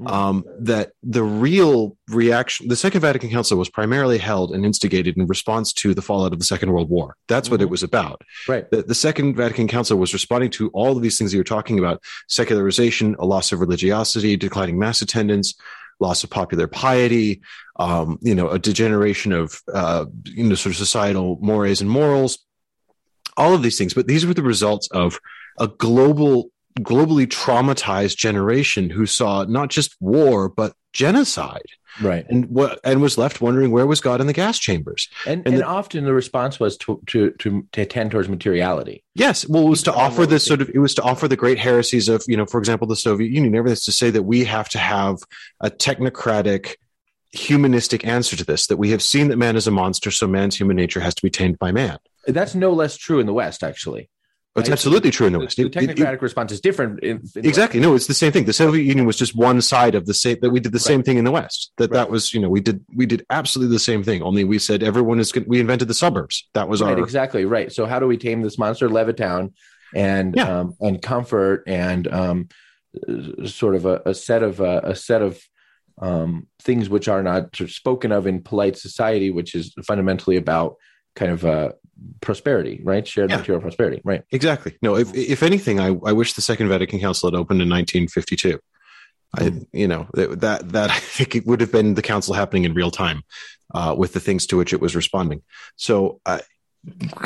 [0.06, 5.26] Um, that the real reaction, the Second Vatican Council was primarily held and instigated in
[5.26, 7.16] response to the fallout of the Second World War.
[7.26, 7.54] That's mm-hmm.
[7.54, 7.70] what it mm-hmm.
[7.72, 8.22] was about.
[8.46, 8.70] Right.
[8.70, 11.78] The, the, Second Vatican Council was responding to all of these things that you're talking
[11.78, 15.54] about secularization, a loss of religiosity, declining mass attendance,
[16.00, 17.40] loss of popular piety,
[17.76, 22.38] um, you know, a degeneration of, uh, you know, sort of societal mores and morals,
[23.36, 23.94] all of these things.
[23.94, 25.20] But these were the results of
[25.58, 26.50] a global
[26.80, 31.62] globally traumatized generation who saw not just war but genocide.
[32.00, 32.24] Right.
[32.28, 35.08] And what and was left wondering where was god in the gas chambers.
[35.26, 39.04] And and, and the, often the response was to, to to to tend towards materiality.
[39.14, 39.48] Yes.
[39.48, 42.08] Well it was to offer this sort of it was to offer the great heresies
[42.08, 43.54] of you know for example the soviet union.
[43.54, 45.18] Everything to say that we have to have
[45.60, 46.76] a technocratic
[47.32, 50.58] humanistic answer to this that we have seen that man is a monster so man's
[50.58, 51.98] human nature has to be tamed by man.
[52.26, 54.08] That's no less true in the west actually
[54.58, 55.56] it's absolutely true in the, West.
[55.56, 57.02] The, technocratic it, it, response is different.
[57.02, 57.80] In, in exactly.
[57.80, 58.44] No, it's the same thing.
[58.44, 60.38] The Soviet Union was just one side of the same.
[60.40, 60.82] That we did the right.
[60.82, 61.72] same thing in the West.
[61.76, 61.98] That right.
[61.98, 64.22] that was you know we did we did absolutely the same thing.
[64.22, 65.32] Only we said everyone is.
[65.46, 66.48] We invented the suburbs.
[66.54, 67.72] That was right, our exactly right.
[67.72, 69.52] So how do we tame this monster, Levittown,
[69.94, 70.60] and yeah.
[70.60, 72.48] um, and comfort and um,
[73.44, 75.40] sort of a, a set of uh, a set of
[76.00, 80.36] um, things which are not sort of spoken of in polite society, which is fundamentally
[80.36, 80.76] about
[81.14, 81.72] kind of uh,
[82.20, 83.06] prosperity, right?
[83.06, 83.38] Shared yeah.
[83.38, 84.22] material prosperity, right?
[84.30, 84.76] Exactly.
[84.82, 88.58] No, if if anything, I, I wish the Second Vatican Council had opened in 1952.
[89.34, 89.66] I, mm.
[89.72, 92.90] you know, that that I think it would have been the council happening in real
[92.90, 93.22] time
[93.74, 95.42] uh, with the things to which it was responding.
[95.76, 96.40] So uh,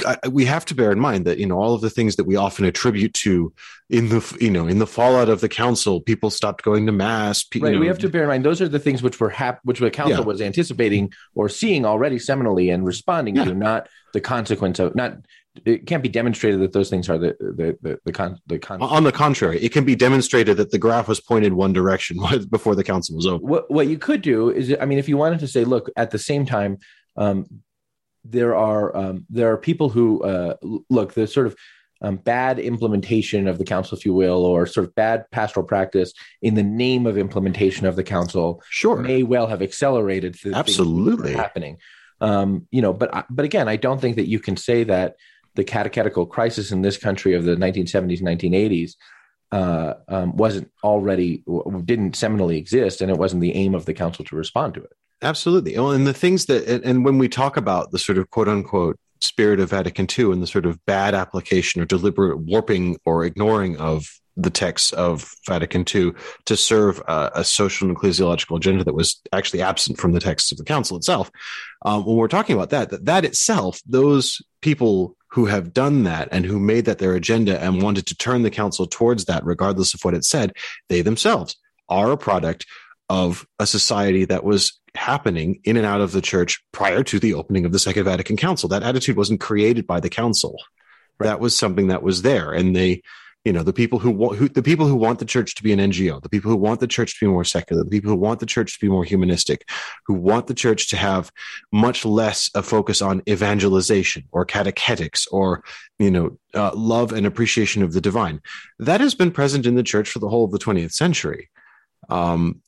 [0.06, 2.24] I, we have to bear in mind that you know all of the things that
[2.24, 3.52] we often attribute to
[3.90, 7.44] in the you know in the fallout of the council, people stopped going to mass.
[7.54, 7.74] Right.
[7.74, 9.80] Know, we have to bear in mind those are the things which were hap- which
[9.80, 10.24] the council yeah.
[10.24, 13.44] was anticipating or seeing already seminally and responding yeah.
[13.44, 15.18] to, not the consequence of not.
[15.66, 18.80] It can't be demonstrated that those things are the the the, the con the con.
[18.80, 22.18] On the contrary, it can be demonstrated that the graph was pointed one direction
[22.50, 23.44] before the council was over.
[23.44, 26.10] What what you could do is, I mean, if you wanted to say, look, at
[26.10, 26.78] the same time,
[27.16, 27.44] um,
[28.24, 30.56] there are um, there are people who uh,
[30.88, 31.56] look the sort of
[32.02, 36.12] um, bad implementation of the council, if you will, or sort of bad pastoral practice
[36.42, 41.32] in the name of implementation of the council, sure, may well have accelerated the absolutely
[41.32, 41.78] happening.
[42.20, 45.16] Um, you know, but but again, I don't think that you can say that
[45.54, 48.92] the catechetical crisis in this country of the 1970s, 1980s
[49.52, 51.44] uh, um, wasn't already
[51.84, 54.92] didn't seminally exist, and it wasn't the aim of the council to respond to it.
[55.22, 55.78] Absolutely.
[55.78, 58.98] Well, and the things that, and when we talk about the sort of quote unquote
[59.20, 63.76] spirit of Vatican II and the sort of bad application or deliberate warping or ignoring
[63.76, 64.04] of
[64.36, 66.12] the texts of Vatican II
[66.46, 70.50] to serve a, a, social and ecclesiological agenda that was actually absent from the texts
[70.50, 71.30] of the council itself.
[71.84, 76.28] Um, when we're talking about that, that, that itself, those people who have done that
[76.32, 79.94] and who made that their agenda and wanted to turn the council towards that, regardless
[79.94, 80.52] of what it said,
[80.88, 81.56] they themselves
[81.88, 82.66] are a product
[83.08, 87.34] of a society that was happening in and out of the church prior to the
[87.34, 88.68] opening of the Second Vatican Council.
[88.68, 90.56] That attitude wasn't created by the council.
[91.18, 91.26] Right.
[91.28, 93.02] That was something that was there, and they
[93.44, 95.72] you know the people who want who, the people who want the church to be
[95.72, 98.16] an ngo the people who want the church to be more secular the people who
[98.16, 99.68] want the church to be more humanistic
[100.06, 101.30] who want the church to have
[101.72, 105.64] much less a focus on evangelization or catechetics or
[105.98, 108.40] you know uh, love and appreciation of the divine
[108.78, 111.50] that has been present in the church for the whole of the 20th century
[112.08, 112.61] um,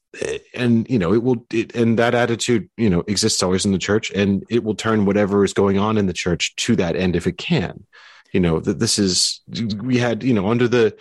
[0.54, 3.78] and you know it will it, and that attitude you know exists always in the
[3.78, 7.16] church and it will turn whatever is going on in the church to that end
[7.16, 7.84] if it can
[8.32, 9.40] you know that this is
[9.82, 10.94] we had you know under the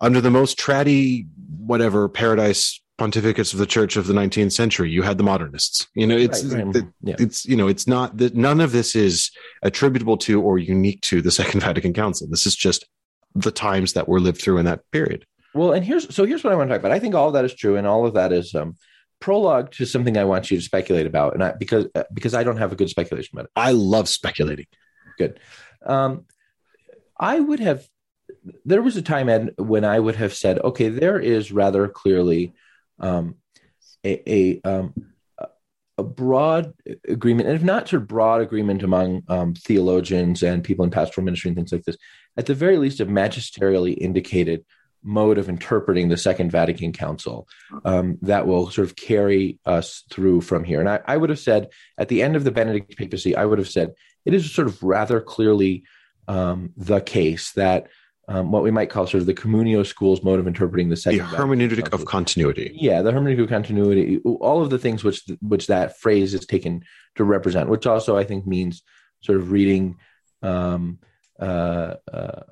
[0.00, 1.26] under the most tratty
[1.58, 6.06] whatever paradise pontificates of the church of the 19th century you had the modernists you
[6.06, 6.84] know it's right, right.
[7.02, 7.16] yeah.
[7.18, 9.30] it's you know it's not that none of this is
[9.62, 12.86] attributable to or unique to the second vatican council this is just
[13.34, 16.52] the times that were lived through in that period well and here's so here's what
[16.52, 16.92] i want to talk about.
[16.92, 18.76] I think all of that is true and all of that is um
[19.20, 22.42] prologue to something i want you to speculate about and i because uh, because i
[22.42, 23.52] don't have a good speculation about it.
[23.56, 24.66] I love speculating.
[25.18, 25.40] Good.
[25.84, 26.24] Um
[27.20, 27.86] I would have,
[28.64, 32.54] there was a time Ed, when I would have said, okay, there is rather clearly
[32.98, 33.36] um,
[34.02, 34.94] a, a, um,
[35.98, 36.72] a, broad
[37.06, 41.26] agreement, and if not sort of broad agreement among um, theologians and people in pastoral
[41.26, 41.98] ministry and things like this,
[42.38, 44.64] at the very least, a magisterially indicated
[45.02, 47.48] mode of interpreting the Second Vatican Council
[47.84, 50.80] um, that will sort of carry us through from here.
[50.80, 53.58] And I, I, would have said at the end of the Benedict papacy, I would
[53.58, 55.84] have said it is sort of rather clearly
[56.28, 57.88] um, the case that
[58.28, 61.18] um, what we might call sort of the communio school's mode of interpreting the second
[61.18, 62.70] the hermeneutic of continuity.
[62.74, 64.18] Yeah, the hermeneutic of continuity.
[64.18, 66.84] All of the things which which that phrase is taken
[67.16, 68.82] to represent, which also I think means
[69.22, 69.96] sort of reading
[70.42, 71.00] um,
[71.40, 72.42] uh, uh,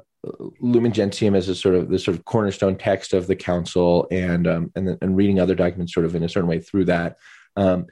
[0.61, 4.47] Lumen Gentium as a sort of the sort of cornerstone text of the council, and
[4.47, 7.19] um, and and reading other documents sort of in a certain way through that.
[7.57, 7.87] Um,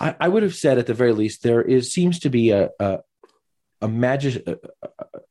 [0.00, 2.70] I, I, would have said at the very least there is seems to be a,
[2.80, 2.98] a,
[3.82, 4.58] a magis-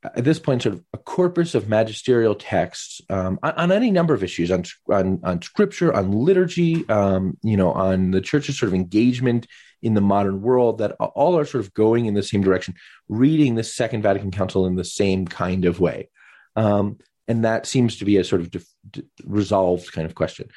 [0.04, 4.14] at this point sort of a corpus of magisterial texts um, on, on, any number
[4.14, 8.68] of issues on on, on scripture on liturgy um, you know on the church's sort
[8.68, 9.48] of engagement
[9.82, 12.74] in the modern world that all are sort of going in the same direction
[13.10, 16.10] reading the second vatican council in the same kind of way
[16.56, 18.66] um, and that seems to be a sort of
[19.26, 20.48] resolved kind of question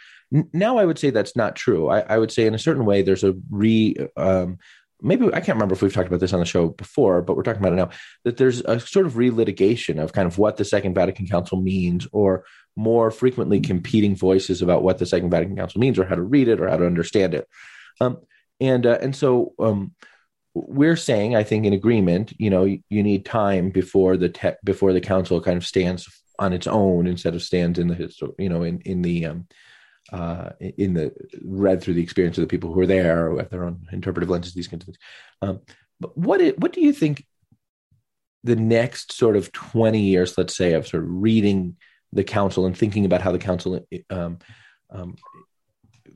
[0.52, 3.02] now i would say that's not true I, I, would say in a certain way
[3.02, 4.58] there's a re um,
[5.04, 7.42] maybe I can't remember if we've talked about this on the show before, but we're
[7.42, 7.90] talking about it now.
[8.24, 12.08] That there's a sort of relitigation of kind of what the Second Vatican Council means,
[12.12, 16.22] or more frequently competing voices about what the Second Vatican Council means, or how to
[16.22, 17.46] read it, or how to understand it.
[18.00, 18.18] Um,
[18.60, 19.94] and uh, and so um,
[20.54, 24.92] we're saying, I think, in agreement, you know, you, need time before the te- before
[24.92, 28.48] the council kind of stands on its own instead of stands in the history, you
[28.48, 29.48] know, in in the um,
[30.12, 31.12] uh, in the
[31.44, 34.30] read through the experience of the people who are there or have their own interpretive
[34.30, 34.98] lenses, these kinds of things.
[35.42, 35.60] Um,
[35.98, 37.26] but what what do you think
[38.44, 41.76] the next sort of twenty years, let's say, of sort of reading
[42.12, 44.38] the council and thinking about how the council um,
[44.90, 45.16] um,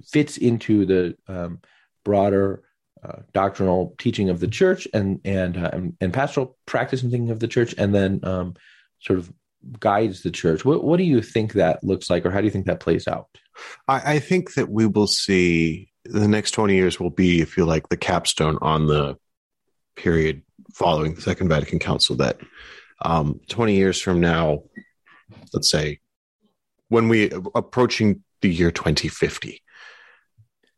[0.04, 1.60] fits into the um,
[2.08, 2.62] broader
[3.04, 7.38] uh, doctrinal teaching of the church and and, uh, and, pastoral practice and thinking of
[7.38, 8.54] the church, and then um,
[9.00, 9.30] sort of
[9.78, 10.64] guides the church.
[10.64, 13.06] What what do you think that looks like, or how do you think that plays
[13.06, 13.28] out?
[13.86, 17.66] I, I think that we will see the next 20 years will be, if you
[17.66, 19.16] like, the capstone on the
[19.94, 20.42] period
[20.74, 22.16] following the Second Vatican Council.
[22.16, 22.38] That
[23.02, 24.62] um, 20 years from now,
[25.52, 26.00] let's say,
[26.88, 29.62] when we approaching the year 2050,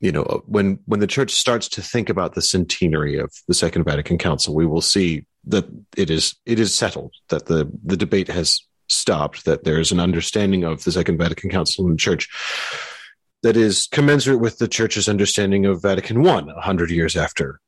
[0.00, 3.84] you know, when when the church starts to think about the centenary of the Second
[3.84, 8.28] Vatican Council, we will see that it is it is settled that the the debate
[8.28, 12.28] has stopped, that there's an understanding of the Second Vatican Council and the Church
[13.42, 17.60] that is commensurate with the Church's understanding of Vatican a hundred years after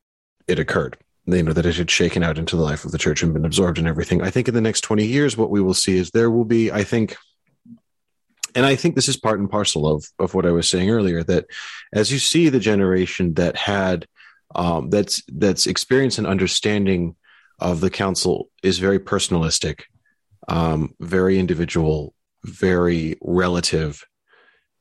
[0.49, 0.97] it occurred.
[1.27, 3.45] You know that it had shaken out into the life of the Church and been
[3.45, 4.23] absorbed in everything.
[4.23, 6.73] I think in the next twenty years, what we will see is there will be,
[6.73, 7.17] I think,
[8.55, 11.23] and I think this is part and parcel of of what I was saying earlier.
[11.23, 11.47] That
[11.93, 14.07] as you see the generation that had
[14.55, 17.17] um, that's that's experience and understanding
[17.59, 19.83] of the council is very personalistic
[20.49, 22.15] um, very individual,
[22.45, 24.05] very relative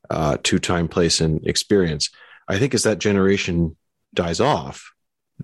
[0.09, 2.09] uh, to time, place, and experience.
[2.47, 3.77] I think as that generation
[4.13, 4.91] dies off,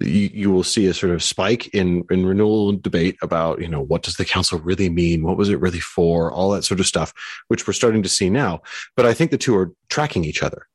[0.02, 3.82] you, you will see a sort of spike in in renewal debate about you know
[3.82, 5.24] what does the council really mean?
[5.24, 6.32] What was it really for?
[6.32, 7.14] All that sort of stuff
[7.48, 8.62] which we're starting to see now.
[8.95, 10.68] But i think the two are tracking each other.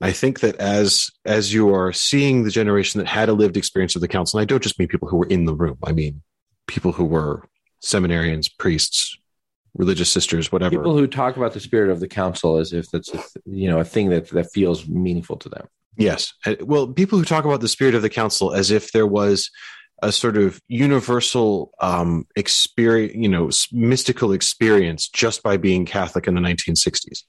[0.00, 3.94] I think that as as you are seeing the generation that had a lived experience
[3.94, 5.92] of the council and i don't just mean people who were in the room i
[5.92, 6.20] mean
[6.66, 7.48] people who were
[7.82, 9.16] seminarians priests
[9.74, 10.76] religious sisters whatever.
[10.76, 13.80] People who talk about the spirit of the council as if that's a, you know
[13.80, 15.66] a thing that that feels meaningful to them.
[15.96, 16.32] Yes.
[16.44, 19.50] Uh, Well, people who talk about the spirit of the council as if there was
[20.02, 26.34] a sort of universal um, experience, you know, mystical experience just by being Catholic in
[26.34, 27.22] the 1960s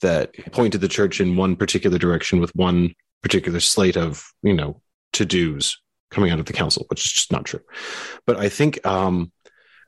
[0.00, 4.80] that pointed the church in one particular direction with one particular slate of, you know,
[5.12, 5.76] to dos
[6.10, 7.60] coming out of the council, which is just not true.
[8.26, 9.32] But I think, um,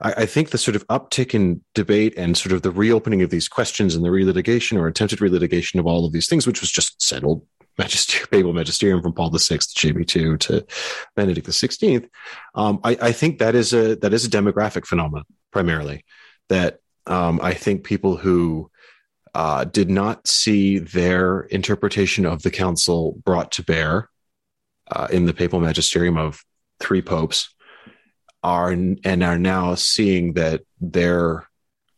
[0.00, 3.30] I, I think the sort of uptick in debate and sort of the reopening of
[3.30, 6.70] these questions and the relitigation or attempted relitigation of all of these things, which was
[6.70, 7.46] just settled
[7.78, 10.66] magister, papal magisterium from Paul VI to JP2 to
[11.16, 12.08] Benedict XVI.
[12.54, 16.04] Um, I, I think that is a that is a demographic phenomenon primarily.
[16.48, 18.70] That um, I think people who
[19.34, 24.08] uh, did not see their interpretation of the council brought to bear
[24.90, 26.42] uh, in the papal magisterium of
[26.80, 27.54] three popes
[28.42, 31.48] are and are now seeing that their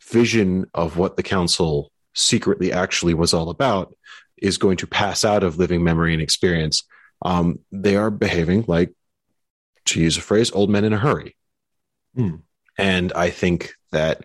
[0.03, 3.95] vision of what the council secretly actually was all about
[4.41, 6.83] is going to pass out of living memory and experience.
[7.23, 8.93] Um, they are behaving like,
[9.87, 11.37] to use a phrase, old men in a hurry.
[12.15, 12.37] Hmm.
[12.79, 14.25] And I think that,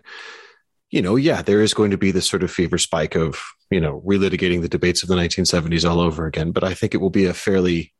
[0.90, 3.80] you know, yeah, there is going to be this sort of fever spike of, you
[3.80, 6.52] know, relitigating the debates of the 1970s all over again.
[6.52, 7.92] But I think it will be a fairly,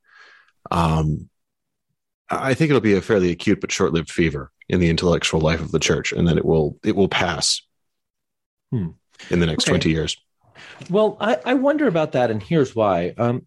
[0.70, 1.28] um,
[2.30, 5.72] I think it'll be a fairly acute but short-lived fever in the intellectual life of
[5.72, 7.62] the church, and then it will it will pass
[8.72, 8.88] Hmm.
[9.30, 9.70] in the next Okay.
[9.70, 10.16] twenty years.
[10.90, 13.14] Well, I, I wonder about that, and here's why.
[13.16, 13.46] Um,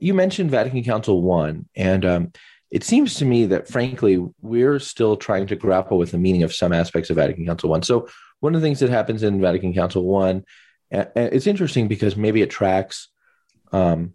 [0.00, 2.32] you mentioned Vatican Council One, and um,
[2.70, 6.54] it seems to me that, frankly, we're still trying to grapple with the meaning of
[6.54, 7.82] some aspects of Vatican Council One.
[7.82, 8.08] So,
[8.40, 10.44] one of the things that happens in Vatican Council One,
[10.90, 13.08] it's interesting because maybe it tracks
[13.72, 14.12] um,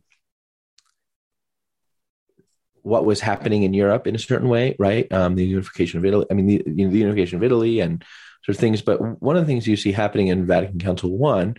[2.88, 5.11] what was happening in Europe in a certain way, right?
[5.11, 6.25] Um, the unification of Italy.
[6.31, 8.03] I mean, the, you know, the unification of Italy and
[8.43, 8.81] sort of things.
[8.81, 11.55] But one of the things you see happening in Vatican Council One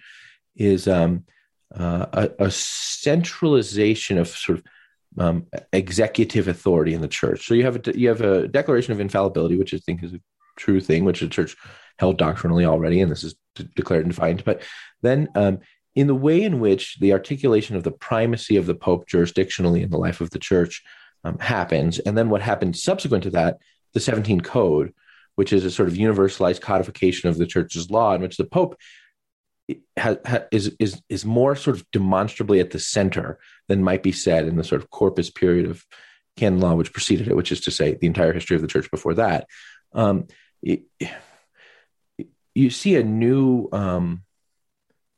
[0.59, 1.25] is um,
[1.75, 4.65] uh, a, a centralization of sort of
[5.19, 7.47] um, executive authority in the church.
[7.47, 10.21] So you have a you have a declaration of infallibility, which I think is a
[10.57, 11.57] true thing, which the church
[11.99, 13.35] held doctrinally already, and this is
[13.75, 14.45] declared and defined.
[14.45, 14.63] But
[15.03, 15.61] then, um,
[15.95, 19.91] in the way in which the articulation of the primacy of the pope jurisdictionally in
[19.91, 20.83] the life of the church
[21.25, 23.59] um, happens, and then what happens subsequent to that,
[23.95, 24.93] the 17 Code,
[25.35, 28.77] which is a sort of universalized codification of the church's law, in which the pope
[30.51, 33.39] is is is more sort of demonstrably at the center
[33.69, 35.85] than might be said in the sort of corpus period of
[36.37, 38.91] canon law which preceded it, which is to say the entire history of the church
[38.91, 39.47] before that.
[39.93, 40.27] Um,
[40.63, 40.85] it,
[42.55, 44.23] you see a new um,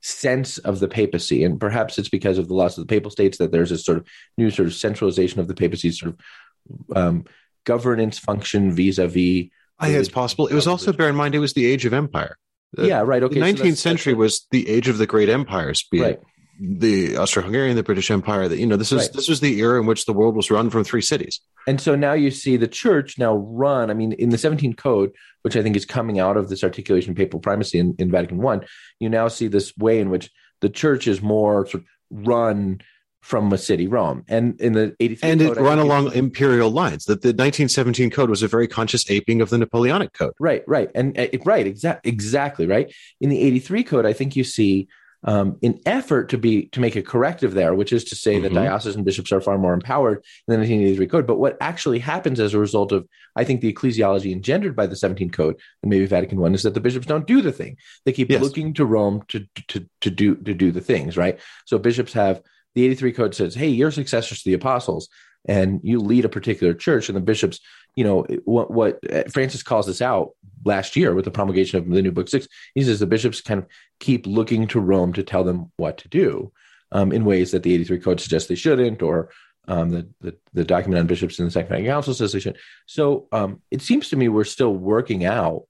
[0.01, 3.37] sense of the papacy, and perhaps it's because of the loss of the papal states
[3.37, 7.25] that there's this sort of new sort of centralization of the papacy, sort of um,
[7.63, 9.49] governance function vis-a-vis.
[9.79, 10.47] I think it's possible.
[10.47, 12.37] It was also bear in mind it was the age of empire.
[12.73, 13.21] The- yeah, right.
[13.23, 16.01] Okay, the so 19th that's- century that's- was the age of the great empires, be
[16.01, 16.11] right.
[16.13, 16.23] it
[16.63, 18.47] the Austro-Hungarian, the British Empire.
[18.47, 19.13] That you know, this is Right.
[19.13, 21.39] this was the era in which the world was run from three cities.
[21.67, 23.89] And so now you see the church now run.
[23.89, 25.11] I mean, in the 17 Code,
[25.41, 28.37] which I think is coming out of this articulation of papal primacy in, in Vatican
[28.37, 28.61] One,
[28.99, 31.87] you now see this way in which the church is more sort of
[32.27, 32.81] run
[33.21, 34.23] from a city, Rome.
[34.27, 37.05] And in the 83 and Code, it run along imperial lines.
[37.05, 40.33] That the 1917 code was a very conscious aping of the Napoleonic code.
[40.39, 42.93] Right, right, and uh, right, exactly, exactly, right.
[43.19, 44.87] In the '83 code, I think you see
[45.23, 48.51] um, an effort to be to make a corrective there, which is to say that
[48.53, 48.55] Mhm.
[48.55, 51.27] diocesan bishops are far more empowered in the 1983 code.
[51.27, 54.95] But what actually happens as a result of, I think, the ecclesiology engendered by the
[54.95, 57.77] 17 code and maybe Vatican One is that the bishops don't do the thing.
[58.03, 58.41] They keep Yes.
[58.41, 61.39] looking to Rome to to to do to do the things, right?
[61.67, 62.41] So bishops have
[62.75, 65.09] the 83 code says, "Hey, you're successors to the apostles."
[65.47, 67.59] And you lead a particular church, and the bishops
[67.95, 70.31] you know what what uh, Francis calls this out
[70.63, 72.47] last year with the promulgation of the new book six.
[72.75, 73.67] He says the bishops kind of
[73.99, 76.51] keep looking to Rome to tell them what to do
[76.91, 79.29] um, in ways that the 83 code suggests they shouldn't, or
[79.67, 82.57] um, the, the the document on bishops in the Second Vatican Council says they should.
[82.85, 85.63] So um, it seems to me we're still working out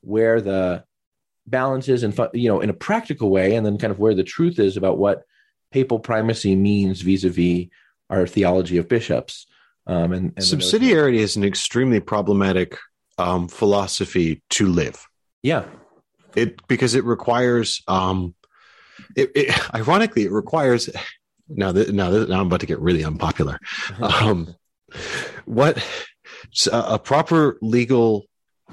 [0.00, 0.84] where the
[1.46, 4.24] balance is, and you know, in a practical way, and then kind of where the
[4.24, 5.22] truth is about what
[5.70, 7.66] papal primacy means vis-a-vis
[8.10, 9.46] our theology of bishops.
[9.86, 12.78] Um, and, and Subsidiarity is an extremely problematic
[13.16, 15.06] um, philosophy to live.
[15.42, 15.64] yeah,
[16.34, 17.82] It because it requires.
[17.88, 18.34] Um,
[19.16, 20.90] it, it ironically it requires.
[21.48, 23.58] Now that now now I'm about to get really unpopular.
[24.00, 24.54] Um,
[25.46, 25.82] what
[26.70, 28.26] a proper legal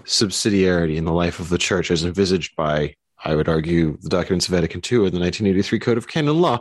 [0.03, 4.47] subsidiarity in the life of the church as envisaged by I would argue the documents
[4.47, 6.59] of Vatican II and the 1983 Code of Canon Law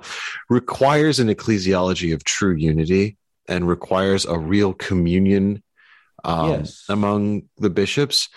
[0.49, 5.63] requires an ecclesiology of true unity and requires a real communion
[6.25, 6.85] um, yes.
[6.89, 8.31] among the bishops,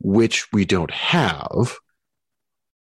[0.00, 1.76] which we don't have.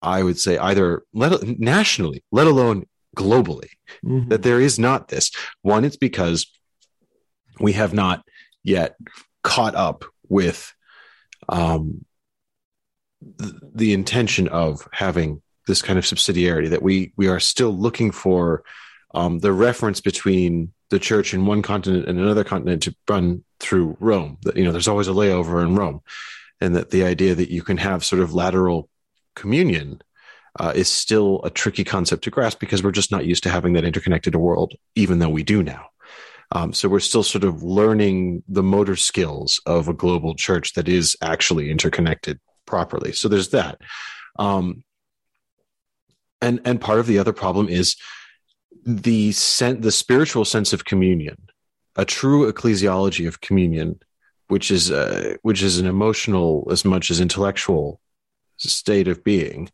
[0.01, 3.69] I would say either let, nationally, let alone globally,
[4.05, 4.29] mm-hmm.
[4.29, 5.31] that there is not this.
[5.61, 6.47] One, it's because
[7.61, 8.25] we have not
[8.63, 8.97] yet
[9.43, 10.73] caught up with
[11.49, 12.07] um,
[13.21, 18.63] the, intention of having this kind of subsidiarity that we we are still looking for
[19.15, 23.97] um, the reference between the church in one continent and another continent to run through
[24.01, 24.39] Rome.
[24.43, 26.01] That you know, there's always a layover in Rome,
[26.61, 28.89] and that the idea that you can have sort of lateral
[29.35, 30.01] communion
[30.59, 33.75] uh, is still a tricky concept to grasp because we're just not used to having
[33.75, 35.87] that interconnected world, even though we do now.
[36.51, 40.89] Um, so we're still sort of learning the motor skills of a global church that
[40.89, 43.13] is actually interconnected properly.
[43.13, 43.81] So there's that.
[44.39, 44.85] Um,
[46.41, 47.97] and and part of the other problem is
[48.85, 51.37] the sen- the spiritual sense of communion,
[51.97, 53.99] a true ecclesiology of communion,
[54.47, 58.01] which is uh, which is an emotional as much as intellectual
[58.57, 59.71] state of being,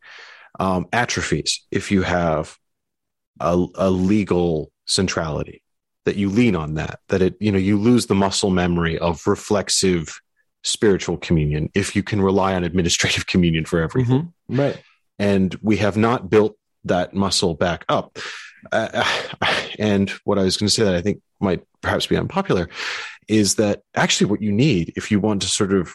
[0.59, 2.57] um, atrophies if you have
[3.41, 5.63] a, a legal centrality
[6.05, 9.27] that you lean on that that it you know you lose the muscle memory of
[9.27, 10.21] reflexive
[10.65, 14.61] spiritual communion if you can rely on administrative communion for everything mm-hmm.
[14.61, 14.83] right
[15.19, 18.19] and we have not built that muscle back up
[18.73, 19.05] uh,
[19.79, 22.69] and what i was going to say that i think might perhaps be unpopular
[23.29, 25.95] is that actually what you need if you want to sort of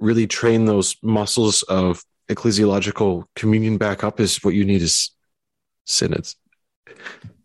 [0.00, 5.10] really train those muscles of ecclesiological communion back up is what you need is
[5.84, 6.36] synods.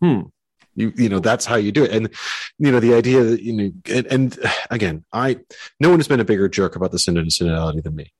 [0.01, 0.22] Hmm.
[0.76, 2.09] You you know that's how you do it, and
[2.57, 5.39] you know the idea that you know, and, and again, I
[5.80, 8.13] no one has been a bigger jerk about the synod and synodality than me.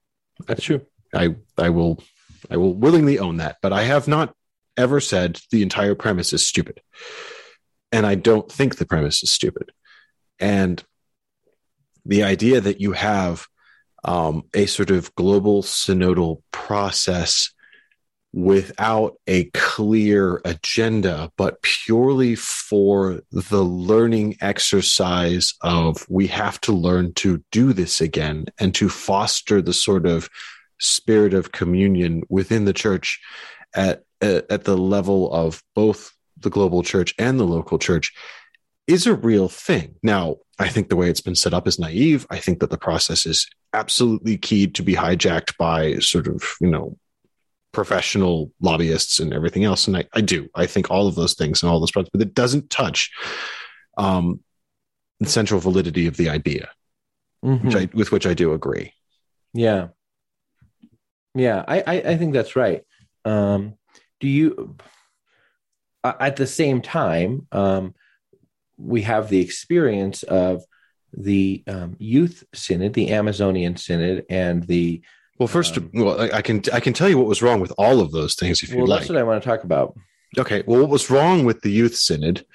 [0.48, 0.82] That's true.
[1.14, 2.04] I I will
[2.50, 4.36] I will willingly own that, but I have not
[4.76, 6.82] ever said the entire premise is stupid,
[7.92, 9.72] and I don't think the premise is stupid,
[10.40, 10.84] and
[12.06, 13.48] the idea that you have
[14.04, 17.52] um, a sort of global synodal process
[18.34, 27.14] without a clear agenda, but purely for the learning exercise of we have to learn
[27.14, 30.30] to do this again and to foster the sort of
[30.80, 33.20] spirit of communion within the church
[33.76, 38.14] at, at the level of both the global church and the local church
[38.88, 39.96] is a real thing.
[40.02, 42.26] Now, I think the way it's been set up is naive.
[42.30, 46.68] I think that the process is absolutely keyed to be hijacked by sort of, you
[46.68, 46.98] know,
[47.72, 49.88] professional lobbyists and everything else.
[49.88, 50.50] And I, I do.
[50.56, 53.12] I think all of those things and all those problems, but it doesn't touch
[53.98, 54.42] um,
[55.20, 56.70] the central validity of the idea,
[57.44, 57.66] mm-hmm.
[57.66, 58.94] which I, with which I do agree.
[59.54, 59.90] Yeah.
[61.34, 62.84] Yeah, I, I, I think that's right.
[63.24, 63.76] Um,
[64.20, 64.76] do you,
[66.04, 67.96] at the same time, um,
[68.78, 70.64] we have the experience of
[71.14, 75.02] the um, youth synod, the Amazonian synod, and the
[75.40, 75.48] well.
[75.48, 78.00] First, um, well, I, I, can I can tell you what was wrong with all
[78.00, 79.00] of those things if you well, like.
[79.02, 79.96] That's what I want to talk about.
[80.38, 80.64] Okay.
[80.66, 82.46] Well, what was wrong with the youth synod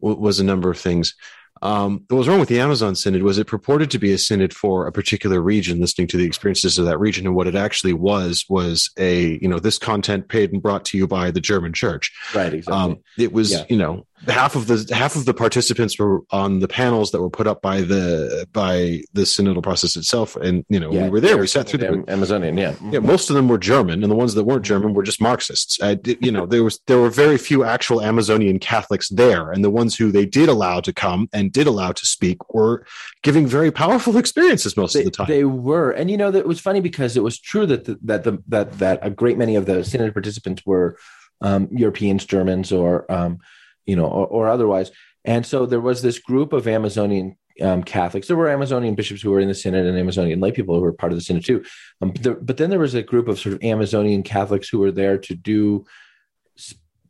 [0.00, 1.14] was a number of things.
[1.62, 4.54] Um, what was wrong with the Amazon Synod was it purported to be a synod
[4.54, 7.92] for a particular region, listening to the experiences of that region, and what it actually
[7.92, 11.74] was was a you know this content paid and brought to you by the German
[11.74, 12.12] Church.
[12.34, 12.54] Right.
[12.54, 12.72] Exactly.
[12.72, 13.64] Um, it was yeah.
[13.68, 17.30] you know half of the half of the participants were on the panels that were
[17.30, 20.36] put up by the by the synodal process itself.
[20.36, 22.74] And you know yeah, we were there we sat through the amazonian yeah.
[22.90, 25.80] Yeah most of them were german and the ones that weren't german were just marxists.
[25.80, 29.70] Uh, you know there was there were very few actual amazonian catholics there and the
[29.70, 32.84] ones who they did allow to come and did allow to speak were
[33.22, 35.26] giving very powerful experiences most they, of the time.
[35.28, 35.90] they were.
[35.90, 38.42] And you know that it was funny because it was true that the, that the
[38.48, 40.96] that that a great many of the synod participants were
[41.42, 43.38] um, europeans germans or um,
[43.86, 44.90] you know, or, or otherwise.
[45.24, 48.26] And so there was this group of Amazonian um, Catholics.
[48.26, 50.92] There were Amazonian bishops who were in the synod and Amazonian lay people who were
[50.92, 51.64] part of the synod too.
[52.00, 54.92] Um, but, but, then there was a group of sort of Amazonian Catholics who were
[54.92, 55.84] there to do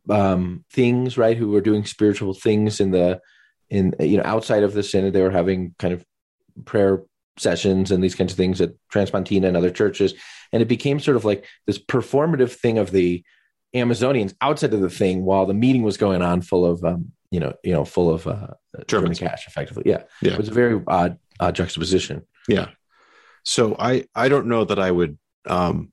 [0.09, 1.37] um, things, right?
[1.37, 3.21] Who were doing spiritual things in the
[3.69, 5.13] in you know outside of the synod.
[5.13, 6.05] They were having kind of
[6.65, 7.03] prayer
[7.37, 10.13] sessions and these kinds of things at Transpontina and other churches,
[10.51, 13.23] and it became sort of like this performative thing of the
[13.73, 17.39] Amazonians outside of the thing while the meeting was going on, full of um, you
[17.39, 18.47] know, you know, full of uh,
[18.87, 19.83] German cash, effectively.
[19.85, 22.23] Yeah, yeah, it was a very odd, odd juxtaposition.
[22.47, 22.69] Yeah.
[23.43, 25.17] So I I don't know that I would
[25.47, 25.91] um,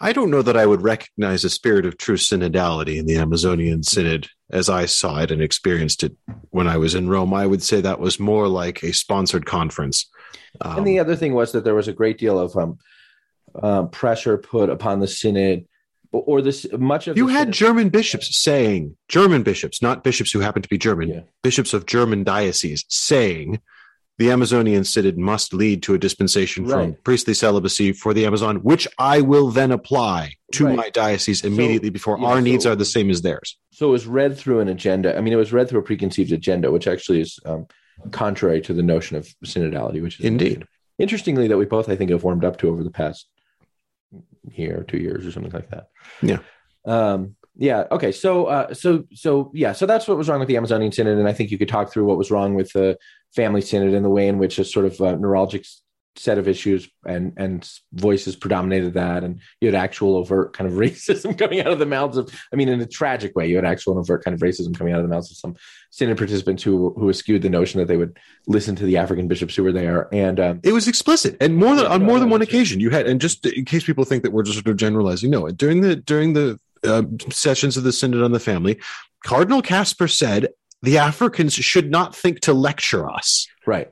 [0.00, 3.82] I don't know that I would recognize a spirit of true synodality in the Amazonian
[3.82, 6.16] synod as I saw it and experienced it
[6.50, 7.32] when I was in Rome.
[7.34, 10.10] I would say that was more like a sponsored conference.
[10.60, 12.78] Um, and the other thing was that there was a great deal of um,
[13.60, 15.66] uh, pressure put upon the synod
[16.20, 20.62] or this much of you had German bishops saying German bishops, not bishops who happen
[20.62, 21.20] to be German, yeah.
[21.42, 23.60] bishops of German dioceses saying
[24.18, 26.72] the Amazonian synod must lead to a dispensation right.
[26.72, 30.76] from priestly celibacy for the Amazon, which I will then apply to right.
[30.76, 33.58] my diocese immediately so, before yeah, our needs are the same as theirs.
[33.72, 35.16] So it was read through an agenda.
[35.16, 37.66] I mean, it was read through a preconceived agenda, which actually is um,
[38.12, 40.64] contrary to the notion of synodality, which is indeed.
[40.98, 43.26] Interestingly, that we both, I think, have warmed up to over the past
[44.52, 45.88] year or two years or something like that.
[46.22, 46.38] Yeah.
[46.84, 47.84] Um, yeah.
[47.90, 48.12] Okay.
[48.12, 49.72] So, uh, so, so, yeah.
[49.72, 51.92] So that's what was wrong with the Amazonian Synod, and I think you could talk
[51.92, 52.98] through what was wrong with the
[53.34, 55.68] Family Synod and the way in which a sort of uh, neurologic
[56.16, 60.76] set of issues and and voices predominated that, and you had actual overt kind of
[60.78, 62.32] racism coming out of the mouths of.
[62.52, 65.00] I mean, in a tragic way, you had actual overt kind of racism coming out
[65.00, 65.56] of the mouths of some
[65.90, 69.56] synod participants who who eschewed the notion that they would listen to the African bishops
[69.56, 72.42] who were there, and um, it was explicit, and more than on more than one
[72.42, 75.30] occasion, you had, and just in case people think that we're just sort of generalizing,
[75.30, 78.78] no, during the during the uh, sessions of the Synod on the Family,
[79.24, 80.48] Cardinal Kasper said
[80.82, 83.48] the Africans should not think to lecture us.
[83.66, 83.90] Right.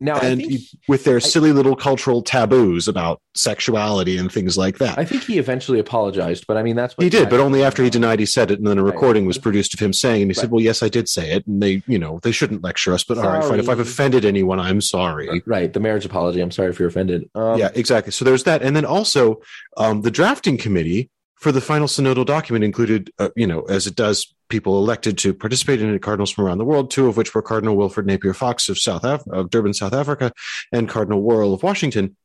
[0.00, 0.42] Now, and
[0.88, 4.98] with their silly little cultural taboos about sexuality and things like that.
[4.98, 7.82] I think he eventually apologized, but I mean, that's what he did, but only after
[7.82, 8.58] he denied he said it.
[8.58, 9.28] And then a recording right.
[9.28, 10.42] was produced of him saying, and he right.
[10.42, 11.46] said, Well, yes, I did say it.
[11.46, 13.28] And they, you know, they shouldn't lecture us, but sorry.
[13.28, 13.60] all right, fine.
[13.60, 15.42] If I've offended anyone, I'm sorry.
[15.44, 15.72] Right.
[15.72, 16.40] The marriage apology.
[16.40, 17.28] I'm sorry if you're offended.
[17.34, 18.12] Um, yeah, exactly.
[18.12, 18.62] So there's that.
[18.62, 19.42] And then also,
[19.76, 23.94] um, the drafting committee for the final synodal document included, uh, you know, as it
[23.94, 27.34] does, people elected to participate in it, cardinals from around the world, two of which
[27.34, 30.32] were Cardinal Wilfrid Napier Fox of South Af- of Durban, South Africa,
[30.72, 32.16] and Cardinal Wuerl of Washington.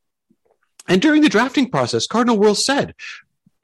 [0.87, 2.95] And during the drafting process, Cardinal Wuerl said,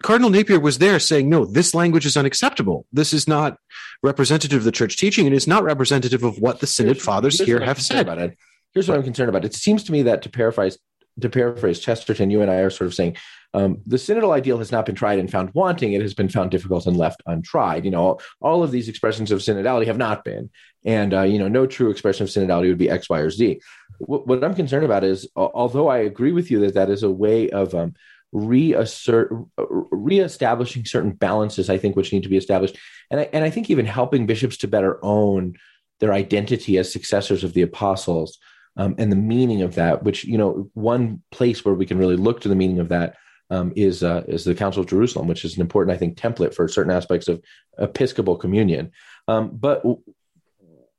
[0.03, 2.85] Cardinal Napier was there saying, no, this language is unacceptable.
[2.93, 3.57] This is not
[4.03, 7.59] representative of the church teaching and is not representative of what the Synod fathers here
[7.59, 8.01] have said.
[8.01, 8.37] About it.
[8.73, 9.45] Here's what I'm concerned about.
[9.45, 10.77] It seems to me that to paraphrase
[11.19, 13.17] to paraphrase Chesterton, you and I are sort of saying
[13.57, 16.51] um, the synodal ideal has not been tried and found wanting; it has been found
[16.51, 17.85] difficult and left untried.
[17.85, 20.51] You know, all, all of these expressions of synodality have not been,
[20.85, 23.59] and uh, you know, no true expression of synodality would be X, Y, or Z.
[23.97, 27.09] What, what I'm concerned about is, although I agree with you that that is a
[27.09, 27.95] way of um,
[28.31, 32.77] reassert, reestablishing certain balances, I think, which need to be established,
[33.09, 35.55] and I, and I think even helping bishops to better own
[35.99, 38.37] their identity as successors of the apostles.
[38.79, 42.15] Um, and the meaning of that, which you know, one place where we can really
[42.15, 43.15] look to the meaning of that
[43.49, 46.53] um, is uh, is the Council of Jerusalem, which is an important, I think, template
[46.53, 47.41] for certain aspects of
[47.77, 48.91] Episcopal communion.
[49.27, 50.01] Um, but w-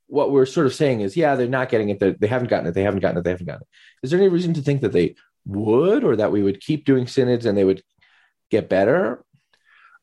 [0.07, 1.99] what we're sort of saying is, yeah, they're not getting it.
[1.99, 2.73] They haven't gotten it.
[2.73, 3.25] They haven't gotten it.
[3.25, 3.69] They haven't gotten it.
[4.03, 7.07] Is there any reason to think that they would, or that we would keep doing
[7.07, 7.83] synods and they would
[8.51, 9.25] get better?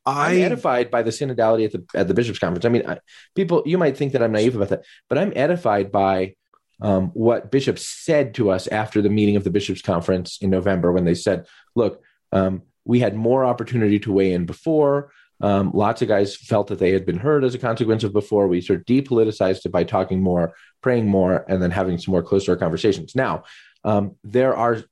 [0.05, 2.65] I, am edified by the synodality at the at the bishops' conference.
[2.65, 2.99] I mean, I,
[3.33, 6.35] people, you might think that I'm naive about that, but I'm edified by
[6.79, 10.91] um, what bishops said to us after the meeting of the bishops' conference in November
[10.91, 12.03] when they said, "Look,
[12.35, 15.11] um, we had more opportunity to weigh in before.
[15.41, 18.47] Um, lots of guys felt that they had been heard as a consequence of before.
[18.47, 22.23] We sort of depoliticized it by talking more, praying more, and then having some more
[22.23, 23.15] closer conversations.
[23.15, 23.43] Now,
[23.83, 24.83] um, there are,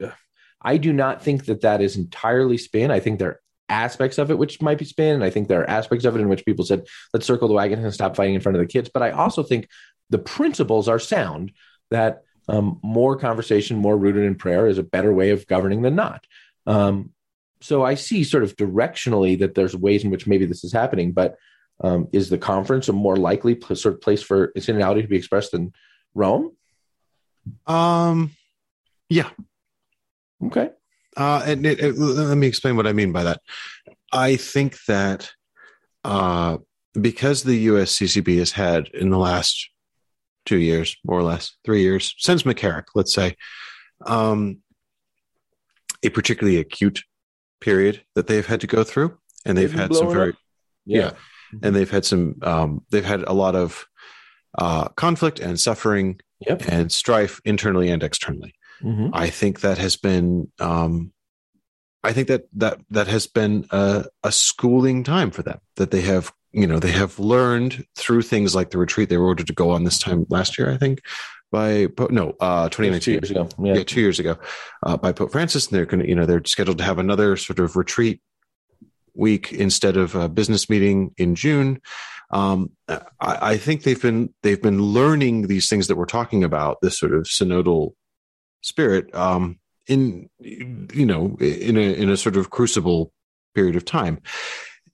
[0.61, 2.91] I do not think that that is entirely spin.
[2.91, 3.39] I think there are
[3.69, 5.15] aspects of it which might be spin.
[5.15, 7.53] And I think there are aspects of it in which people said, let's circle the
[7.53, 8.89] wagon and stop fighting in front of the kids.
[8.93, 9.67] But I also think
[10.09, 11.51] the principles are sound
[11.89, 15.95] that um, more conversation, more rooted in prayer is a better way of governing than
[15.95, 16.25] not.
[16.65, 17.11] Um,
[17.63, 21.13] so I see sort of directionally that there's ways in which maybe this is happening,
[21.13, 21.37] but
[21.81, 25.15] um, is the conference a more likely pl- sort of place for synodality to be
[25.15, 25.71] expressed than
[26.13, 26.57] Rome?
[27.65, 28.31] Um,
[29.09, 29.29] yeah.
[30.45, 30.71] Okay.
[31.15, 33.39] Uh, and it, it, let me explain what I mean by that.
[34.11, 35.31] I think that
[36.03, 36.57] uh,
[36.99, 39.69] because the USCCB has had in the last
[40.45, 43.37] two years, more or less, three years, since McCarrick, let's say,
[44.05, 44.57] um,
[46.03, 47.03] a particularly acute
[47.63, 50.33] period that they've had to go through, and they've had some very
[50.85, 50.99] yeah.
[50.99, 51.11] yeah.
[51.61, 53.87] and they've had some um, they've had a lot of
[54.57, 56.61] uh, conflict and suffering yep.
[56.67, 58.53] and strife internally and externally.
[58.81, 59.09] Mm-hmm.
[59.13, 61.13] I think that has been um,
[62.03, 66.01] I think that that that has been a, a schooling time for them that they
[66.01, 69.53] have you know they have learned through things like the retreat they were ordered to
[69.53, 71.01] go on this time last year I think
[71.53, 72.99] by Pope, no, uh, 2019.
[72.99, 73.47] Two years ago.
[73.59, 73.73] Yeah.
[73.75, 74.37] yeah two years ago
[74.81, 75.67] uh, by Pope Francis.
[75.67, 78.21] And they're going to, you know, they're scheduled to have another sort of retreat
[79.13, 81.79] week instead of a business meeting in June.
[82.31, 86.81] Um, I, I, think they've been they've been learning these things that we're talking about,
[86.81, 87.91] this sort of synodal
[88.61, 93.13] spirit, um, in you know in a in a sort of crucible
[93.53, 94.19] period of time.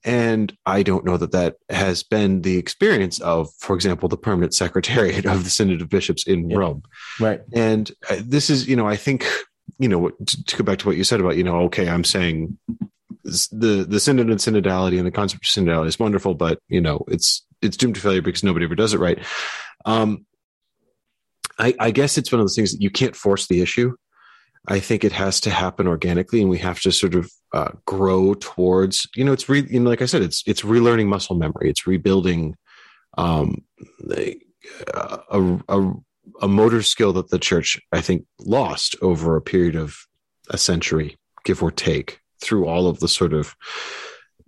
[0.04, 4.54] And I don't know that that has been the experience of, for example, the permanent
[4.54, 6.56] secretariat of the Synod of Bishops in Yeah.
[6.56, 6.82] Rome.
[7.18, 7.42] Right.
[7.52, 9.26] And uh, this is, you know, I think,
[9.78, 12.04] you know, to, to go back to what you said about, you know, okay, I'm
[12.04, 12.58] saying
[13.24, 17.04] the the synod and synodality and the concept of synodality is wonderful, but you know,
[17.08, 19.18] it's it's doomed to failure because nobody ever does it right.
[19.84, 20.24] Um,
[21.58, 23.94] I, I guess it's one of those things that you can't force the issue.
[24.68, 28.34] I think it has to happen organically, and we have to sort of uh, grow
[28.34, 29.08] towards.
[29.16, 31.70] You know, it's re, you know, like I said, it's it's relearning muscle memory.
[31.70, 32.56] It's rebuilding
[33.16, 33.64] um,
[34.10, 34.36] a,
[34.94, 35.92] a, a
[36.42, 39.96] a motor skill that the church, I think, lost over a period of
[40.48, 43.54] a century, give or take, through all of the sort of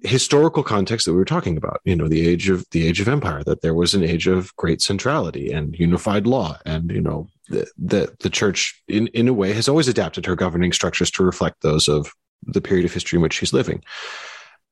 [0.04, 1.80] historical context that we were talking about.
[1.84, 4.54] You know, the age of the age of empire, that there was an age of
[4.56, 9.32] great centrality and unified law, and you know, the the, the church, in in a
[9.32, 13.16] way, has always adapted her governing structures to reflect those of the period of history
[13.16, 13.82] in which she's living.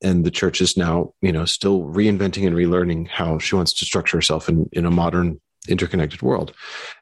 [0.03, 3.85] And the church is now, you know, still reinventing and relearning how she wants to
[3.85, 6.53] structure herself in, in a modern interconnected world.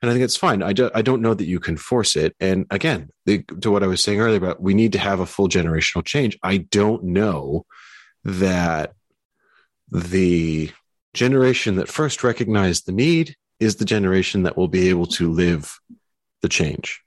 [0.02, 0.62] And I think it's fine.
[0.62, 2.36] I, do, I don't know that you can force it.
[2.42, 5.26] And again, the, to what I was saying earlier about we need to have a
[5.26, 6.38] full generational change.
[6.44, 7.66] I don't know
[8.30, 8.94] that
[9.92, 10.72] the
[11.14, 15.80] generation that first recognized the need is the generation that will be able to live
[16.42, 17.02] the change,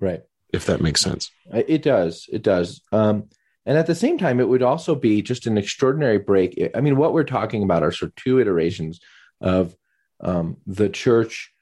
[0.00, 0.22] Right.
[0.52, 1.30] if that makes sense.
[1.52, 2.26] It does.
[2.30, 2.82] It does.
[2.92, 3.28] Um,
[3.64, 6.70] and at the same time, it would also be just an extraordinary break.
[6.74, 9.00] I mean, what we're talking about are sort of two iterations
[9.40, 9.74] of
[10.20, 11.52] um, the church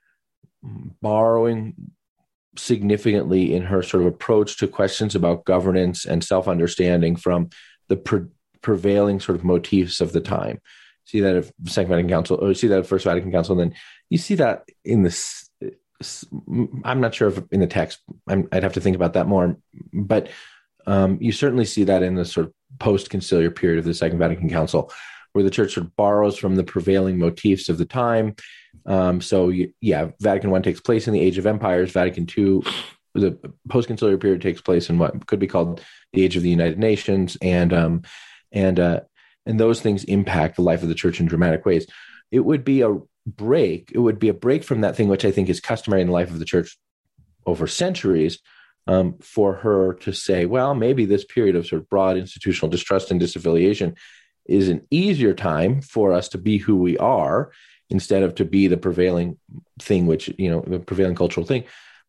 [0.62, 1.74] borrowing
[2.56, 7.50] significantly in her sort of approach to questions about governance and self understanding from
[7.88, 8.26] the pre-
[8.64, 10.58] prevailing sort of motifs of the time.
[11.04, 13.78] See that of Second Vatican Council, or see that of First Vatican Council, and then
[14.10, 15.48] you see that in this.
[16.84, 18.00] I'm not sure if in the text.
[18.26, 19.56] I'm, I'd have to think about that more,
[19.92, 20.28] but
[20.86, 24.48] um, you certainly see that in the sort of post-conciliar period of the Second Vatican
[24.48, 24.90] Council,
[25.32, 28.34] where the Church sort of borrows from the prevailing motifs of the time.
[28.86, 31.92] Um, so, you, yeah, Vatican One takes place in the Age of Empires.
[31.92, 32.62] Vatican Two,
[33.14, 33.38] the
[33.68, 37.36] post-conciliar period takes place in what could be called the Age of the United Nations,
[37.40, 38.02] and um,
[38.54, 39.00] and uh,
[39.44, 41.86] and those things impact the life of the Church in dramatic ways.
[42.30, 42.96] It would be a
[43.26, 43.92] break.
[43.94, 46.14] It would be a break from that thing which I think is customary in the
[46.14, 46.78] life of the Church
[47.44, 48.38] over centuries,
[48.86, 53.10] um, for her to say, well, maybe this period of sort of broad institutional distrust
[53.10, 53.96] and disaffiliation
[54.46, 57.50] is an easier time for us to be who we are
[57.90, 59.38] instead of to be the prevailing
[59.78, 61.64] thing, which, you know, the prevailing cultural thing.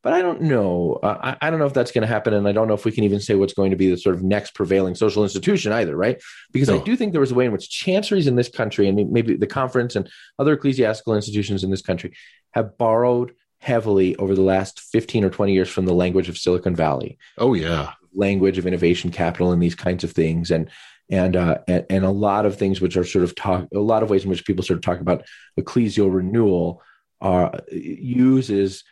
[0.06, 0.99] But I don't know.
[1.01, 2.36] Uh, I, I don't know if that's going to happen.
[2.36, 4.14] And I don't know if we can even say what's going to be the sort
[4.14, 6.22] of next prevailing social institution either, right?
[6.53, 9.12] Because I do think there was a way in which chanceries in this country and
[9.12, 12.14] maybe the conference and other ecclesiastical institutions in this country
[12.53, 16.76] have borrowed heavily over the last 15 or 20 years from the language of Silicon
[16.76, 17.93] Valley, Oh, yeah.
[18.14, 20.51] language of innovation capital and these kinds of things.
[20.51, 20.70] And
[21.10, 24.03] and uh, and, and a lot of things which are sort of talk, a lot
[24.03, 25.24] of ways in which people sort of talk about
[25.60, 26.84] ecclesial renewal
[27.22, 28.84] are uses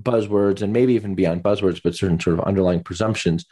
[0.00, 3.44] buzzwords and maybe even beyond buzzwords, but certain sort of underlying presumptions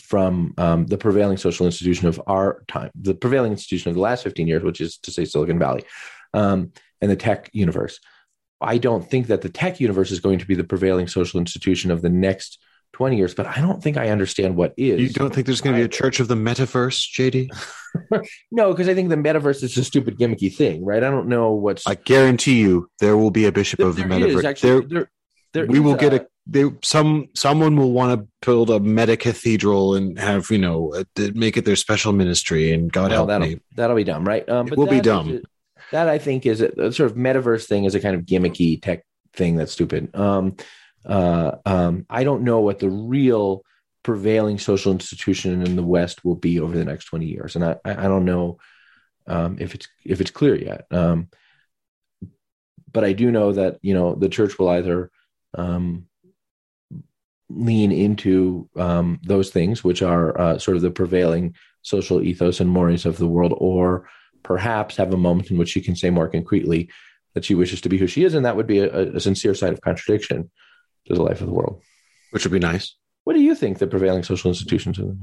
[0.00, 4.24] from um, the prevailing social institution of our time, the prevailing institution of the last
[4.24, 5.84] 15 years, which is to say Silicon Valley,
[6.34, 8.00] um, and the tech universe.
[8.60, 11.90] I don't think that the tech universe is going to be the prevailing social institution
[11.90, 12.58] of the next
[12.92, 15.00] 20 years, but I don't think I understand what is.
[15.00, 17.48] You don't think there's going to be a church of the metaverse, JD?
[18.50, 21.04] No, because I think the metaverse is a stupid gimmicky thing, right?
[21.04, 24.02] I don't know what's I guarantee you there will be a bishop there, of the
[24.04, 24.44] metaverse.
[24.44, 25.10] actually There- there,
[25.52, 29.94] there we will get a they, some someone will want to build a meta cathedral
[29.94, 33.46] and have you know uh, make it their special ministry and God well, help that'll
[33.46, 33.60] me.
[33.76, 34.48] that'll be dumb, right?
[34.48, 35.30] Um, It will be dumb.
[35.30, 35.42] is-
[35.92, 38.80] that I think is a, a sort of metaverse thing is a kind of gimmicky
[38.80, 40.14] tech thing that's stupid.
[40.16, 40.56] Um,
[41.04, 43.62] uh, um, I don't know what the real
[44.02, 47.76] prevailing social institution in the West will be over the next twenty years, and I
[47.84, 48.58] I I don't know
[49.26, 50.86] um, if it's if it's clear yet.
[50.90, 51.28] Um,
[52.90, 55.10] but I do know that you know the church will either
[55.54, 56.06] um,
[57.48, 62.70] lean into um, those things, which are uh, sort of the prevailing social ethos and
[62.70, 64.08] mores of the world, or
[64.42, 66.88] perhaps have a moment in which she can say more concretely
[67.34, 69.54] that she wishes to be who she is, and that would be a, a sincere
[69.54, 70.50] side of contradiction
[71.06, 71.82] to the life of the world.
[72.30, 72.96] which would be nice.
[73.24, 75.16] What do you think the prevailing social institutions are?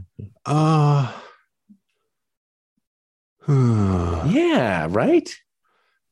[0.46, 1.12] Uh,
[4.28, 5.30] Yeah, right.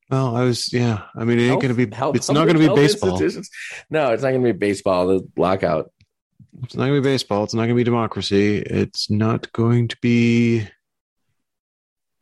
[0.09, 1.03] Well, I was yeah.
[1.15, 1.93] I mean, it ain't going to be.
[1.93, 3.19] health- it's not going to be baseball.
[3.89, 5.07] No, it's not going to be baseball.
[5.07, 5.91] The lockout.
[6.63, 7.43] It's not going to be baseball.
[7.43, 8.57] It's not going to be democracy.
[8.57, 10.67] It's not going to be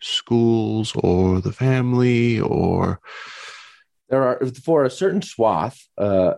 [0.02, 3.00] schools or the family or
[4.10, 5.80] There are for a certain swath.
[5.98, 6.36] Uh,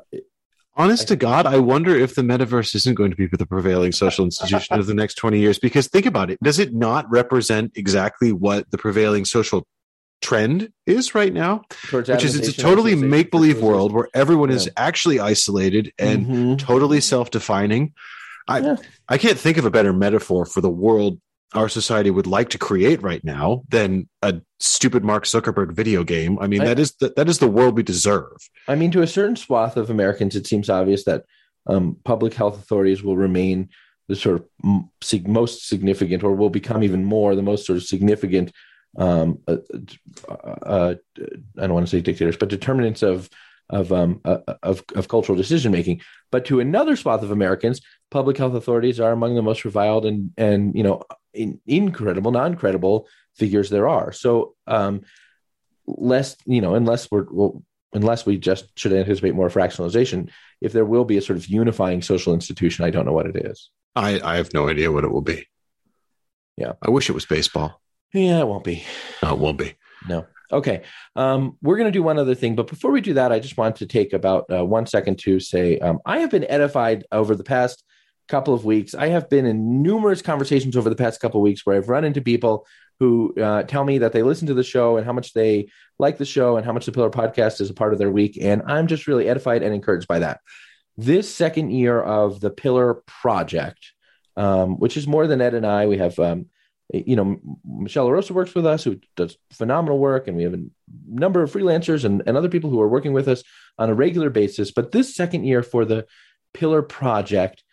[0.80, 4.26] Honest to God, I wonder if the metaverse isn't going to be the prevailing social
[4.26, 5.58] institution of the next 20 years.
[5.58, 6.38] Because think about it.
[6.44, 9.66] Does it not represent exactly what the prevailing social
[10.22, 11.62] trend is right now?
[11.90, 16.26] Towards Which is it's a totally make believe world where everyone is actually isolated and
[16.26, 16.60] Mhm.
[16.60, 17.94] totally self defining.
[18.48, 18.76] I, Yeah.
[19.10, 21.20] I can't think of a better metaphor for the world
[21.54, 26.38] our society would like to create right now than a stupid Mark Zuckerberg video game.
[26.42, 28.36] I mean, I- that is the, that is the world we deserve.
[28.68, 31.24] I mean, to a certain swath of Americans, it seems obvious that
[31.68, 33.70] um, public health authorities will remain
[34.10, 34.46] the sort of
[35.28, 38.52] most significant, or will become even more the most sort of significant.
[38.98, 39.58] Um, uh,
[40.28, 40.96] uh,
[41.58, 43.30] I don't want to say dictators, but determinants of
[43.70, 46.02] of um, uh, of, of cultural decision making.
[46.32, 47.82] But to another swath of Americans,
[48.12, 52.56] public health authorities are among the most reviled and and you know in, incredible, non
[52.56, 54.12] credible figures there are.
[54.12, 55.02] So um,
[55.86, 57.64] less you know unless we're well,
[57.94, 60.30] unless we just should anticipate more fractionalization
[60.60, 63.46] if there will be a sort of unifying social institution i don't know what it
[63.46, 65.48] is I, I have no idea what it will be.
[66.56, 66.74] Yeah.
[66.82, 67.82] I wish it was baseball.
[68.14, 68.84] Yeah it won't be.
[69.22, 69.76] No, it won't be.
[70.08, 70.26] no.
[70.50, 70.84] Okay
[71.18, 73.58] um, we're going to do one other thing but before we do that i just
[73.58, 77.36] want to take about uh, one second to say um, i have been edified over
[77.36, 77.84] the past
[78.28, 78.94] couple of weeks.
[78.94, 82.04] I have been in numerous conversations over the past couple of weeks where i've run
[82.04, 82.66] into people
[83.00, 86.18] who uh, tell me that they listen to the show and how much they like
[86.18, 88.62] the show and how much the pillar podcast is a part of their week and
[88.68, 90.40] i'm just really edified and encouraged by that.
[90.98, 93.94] This second year of the pillar project
[94.36, 96.48] um, which is more than ed and i we have um,
[96.94, 100.54] you know michelle La Rosa works with us who does phenomenal work and we have
[100.54, 100.64] a
[101.08, 103.44] number of freelancers and, and other people who are working with us
[103.78, 106.06] on a regular basis but this second year for the
[106.54, 107.64] pillar project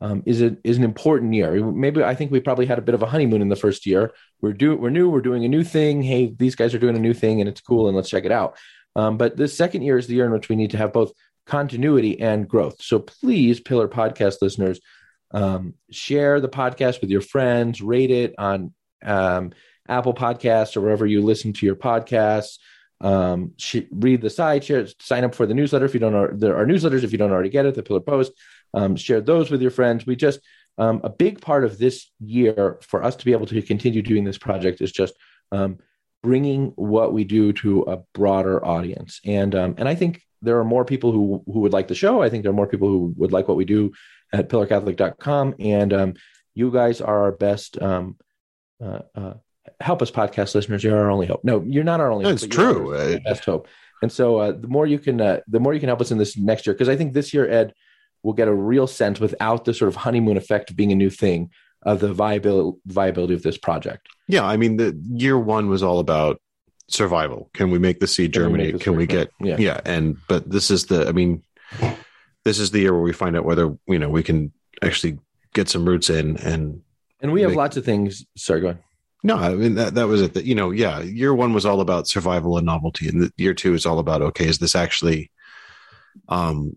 [0.00, 1.64] um, is a, is an important year.
[1.72, 4.12] Maybe I think we probably had a bit of a honeymoon in the first year.
[4.40, 5.10] We're do we're new.
[5.10, 6.02] We're doing a new thing.
[6.02, 8.32] Hey, these guys are doing a new thing, and it's cool, and let's check it
[8.32, 8.56] out.
[8.94, 11.12] Um, but this second year is the year in which we need to have both
[11.46, 12.80] continuity and growth.
[12.80, 14.80] So please, Pillar Podcast listeners,
[15.32, 17.80] um, share the podcast with your friends.
[17.80, 18.72] Rate it on
[19.04, 19.52] um,
[19.88, 22.58] Apple Podcasts or wherever you listen to your podcasts.
[23.00, 26.12] Um, sh- read the site, share, sign up for the newsletter if you don't.
[26.12, 27.74] Know, there are newsletters if you don't already get it.
[27.74, 28.32] The Pillar Post
[28.74, 30.06] um, share those with your friends.
[30.06, 30.40] We just
[30.78, 34.24] um, a big part of this year for us to be able to continue doing
[34.24, 35.14] this project is just
[35.52, 35.78] um,
[36.22, 39.20] bringing what we do to a broader audience.
[39.24, 42.22] And um, and I think there are more people who who would like the show.
[42.22, 43.92] I think there are more people who would like what we do
[44.32, 45.54] at pillarcatholic.com.
[45.58, 46.14] And um,
[46.54, 47.80] you guys are our best.
[47.80, 48.16] Um,
[48.82, 49.34] uh, uh,
[49.80, 50.82] help us, podcast listeners.
[50.84, 51.44] You're our only hope.
[51.44, 52.24] No, you're not our only.
[52.24, 52.96] That's hope, you're true.
[52.96, 53.68] our best hope.
[54.02, 56.18] And so uh, the more you can, uh, the more you can help us in
[56.18, 57.74] this next year, because I think this year, Ed,
[58.22, 61.10] we'll get a real sense without the sort of honeymoon effect of being a new
[61.10, 61.50] thing
[61.82, 64.08] of the viability viability of this project.
[64.26, 66.40] Yeah, I mean, the year one was all about
[66.88, 67.50] survival.
[67.54, 68.72] Can we make the seed Can we make germinate?
[68.74, 69.56] this Can we get Yeah.
[69.58, 69.80] yeah.
[69.84, 71.08] And but this is the.
[71.08, 71.42] I mean,
[72.48, 74.50] this is the year where we find out whether you know we can
[74.82, 75.18] actually
[75.52, 76.80] get some roots in and.
[77.20, 78.24] And we have Make- lots of things.
[78.36, 78.82] Sorry, go ahead.
[79.24, 80.34] No, I mean that that was it.
[80.34, 83.52] That you know, yeah, year one was all about survival and novelty, and the, year
[83.52, 85.30] two is all about okay, is this actually,
[86.28, 86.76] um,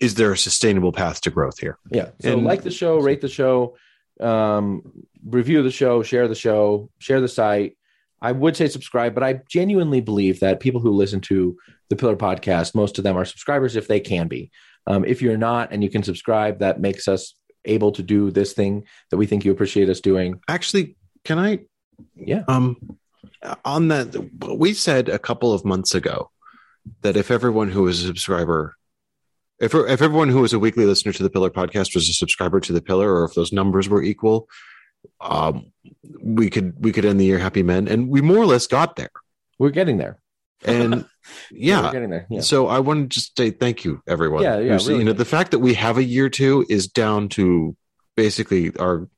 [0.00, 1.78] is there a sustainable path to growth here?
[1.90, 2.10] Yeah.
[2.20, 3.76] So And- like the show, rate the show,
[4.20, 4.82] um,
[5.24, 7.76] review the show, share the show, share the site.
[8.22, 11.58] I would say subscribe, but I genuinely believe that people who listen to
[11.88, 14.50] the Pillar podcast, most of them are subscribers if they can be.
[14.86, 17.34] Um, if you're not and you can subscribe, that makes us
[17.64, 20.40] able to do this thing that we think you appreciate us doing.
[20.48, 21.60] Actually, can I?
[22.14, 22.44] Yeah.
[22.48, 22.98] Um,
[23.64, 26.30] on that, we said a couple of months ago
[27.02, 28.76] that if everyone who was a subscriber,
[29.58, 32.60] if if everyone who was a weekly listener to the Pillar podcast was a subscriber
[32.60, 34.48] to the Pillar, or if those numbers were equal,
[35.20, 35.72] um,
[36.20, 38.96] we could we could end the year happy men, and we more or less got
[38.96, 39.10] there.
[39.58, 40.18] We're getting there.
[40.64, 41.04] And
[41.50, 42.26] yeah, We're getting there.
[42.30, 42.40] Yeah.
[42.40, 44.42] So I want to just say thank you, everyone.
[44.42, 46.86] Yeah, yeah, really you know, thank the fact that we have a year two is
[46.86, 47.76] down to
[48.16, 49.08] basically our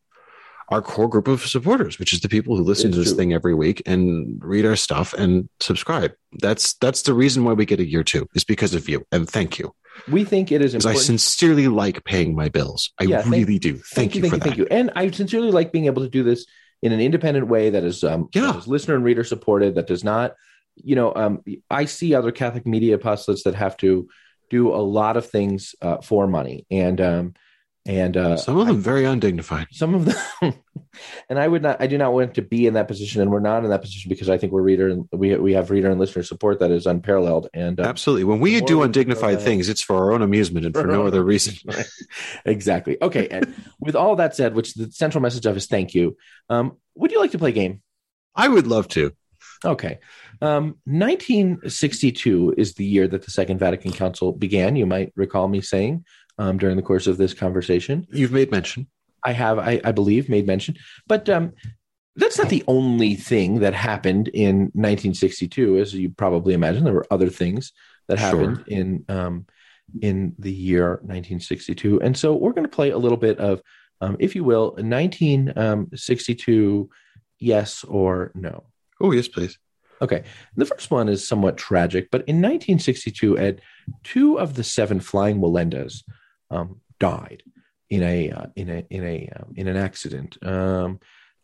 [0.70, 3.16] our core group of supporters, which is the people who listen It's to this true.
[3.16, 6.12] thing every week and read our stuff and subscribe.
[6.40, 9.28] That's that's the reason why we get a year two is because of you, and
[9.28, 9.72] thank you.
[10.08, 12.92] we think it is Because I sincerely like paying my bills.
[13.00, 13.78] I Yeah, thank- really do.
[13.94, 14.44] Thank, you, thank for you, that.
[14.44, 14.66] thank you.
[14.70, 16.44] And I sincerely like being able to do this
[16.82, 18.52] in an independent way that is, um, Yeah.
[18.52, 19.74] that is listener and reader supported.
[19.74, 20.34] That does not,
[20.84, 24.08] you know, um, I see other Catholic media apostolates that have to
[24.50, 27.34] do a lot of things uh, for money, and um,
[27.86, 29.68] and uh, Some of them very undignified.
[29.72, 30.54] some of them,
[31.30, 33.40] and I would not, I do not want to be in that position, and we're
[33.40, 35.98] not in that position because I think we're reader and we we have reader and
[35.98, 38.24] listener support that is unparalleled, and uh, Absolutely.
[38.24, 41.22] When we do undignified things, it's for our own amusement and for For no other
[41.32, 41.54] reason.
[42.44, 42.96] exactly.
[43.00, 43.28] Okay.
[43.28, 46.16] And with all that said, which the central message of is thank you.
[46.50, 47.82] Um, would you like to play a game?
[48.34, 49.12] I would love to.
[49.64, 49.98] Okay.
[50.40, 54.76] Um, 1962 is the year that the Second Vatican Council began.
[54.76, 56.04] You might recall me saying
[56.38, 58.06] um, during the course of this conversation.
[58.10, 58.86] You've made mention.
[59.24, 60.76] I have, I, I believe, made mention.
[61.08, 61.52] But um,
[62.16, 66.84] that's not the only thing that happened in 1962, as you probably imagine.
[66.84, 67.72] There were other things
[68.08, 68.64] that happened Sure.
[68.68, 69.46] in um,
[70.02, 73.62] in the year 1962, and so we're going to play a little bit of,
[74.02, 76.90] um, if you will, 1962,
[77.38, 78.64] yes or no.
[79.00, 79.58] Oh, yes, please.
[80.00, 80.24] Okay.
[80.56, 83.60] The first one is somewhat tragic, but in 1962, Ed,
[84.04, 86.04] two of the seven flying Wallendas
[86.50, 87.42] um, died
[87.90, 90.36] in a uh, in a in a um, in an accident.
[90.44, 91.00] Um,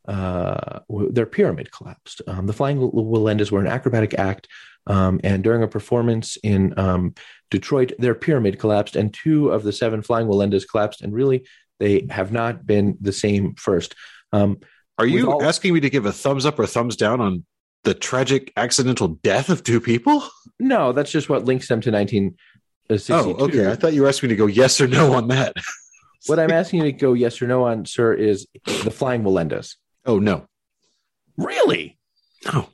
[0.06, 0.80] uh,
[1.10, 2.20] their pyramid collapsed.
[2.26, 4.48] Um, the flying Wallendas were an acrobatic act,
[4.86, 7.14] um, and during a performance in um,
[7.50, 11.00] Detroit, their pyramid collapsed, and two of the seven flying Wallendas collapsed.
[11.00, 11.46] And really,
[11.80, 13.94] they have not been the same first.
[14.32, 14.58] Um,
[14.98, 17.44] Are you all- asking me to give a thumbs up or thumbs down on
[17.84, 20.24] the tragic accidental death of two people?
[20.58, 23.12] no, that's just what links them to 1962.
[23.14, 23.70] Uh, oh, okay.
[23.70, 25.54] I thought you were asking me to go yes or no on that.
[26.26, 29.74] What I'm asking you to go yes or no on, sir, is the flying Wallendas.
[30.06, 30.46] Oh no,
[31.36, 31.98] Really?
[32.46, 32.68] no.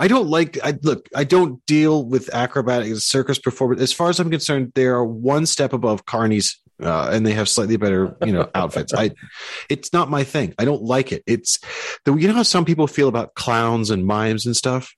[0.00, 0.58] I don't like.
[0.64, 1.10] I look.
[1.14, 3.82] I don't deal with acrobatic circus performance.
[3.82, 7.50] As far as I'm concerned, they are one step above carnies, uh, and they have
[7.50, 8.94] slightly better, you know, outfits.
[8.94, 9.10] I.
[9.68, 10.54] It's not my thing.
[10.58, 11.22] I don't like it.
[11.26, 11.58] It's
[12.06, 12.16] the.
[12.16, 14.94] You know how some people feel about clowns and mimes and stuff.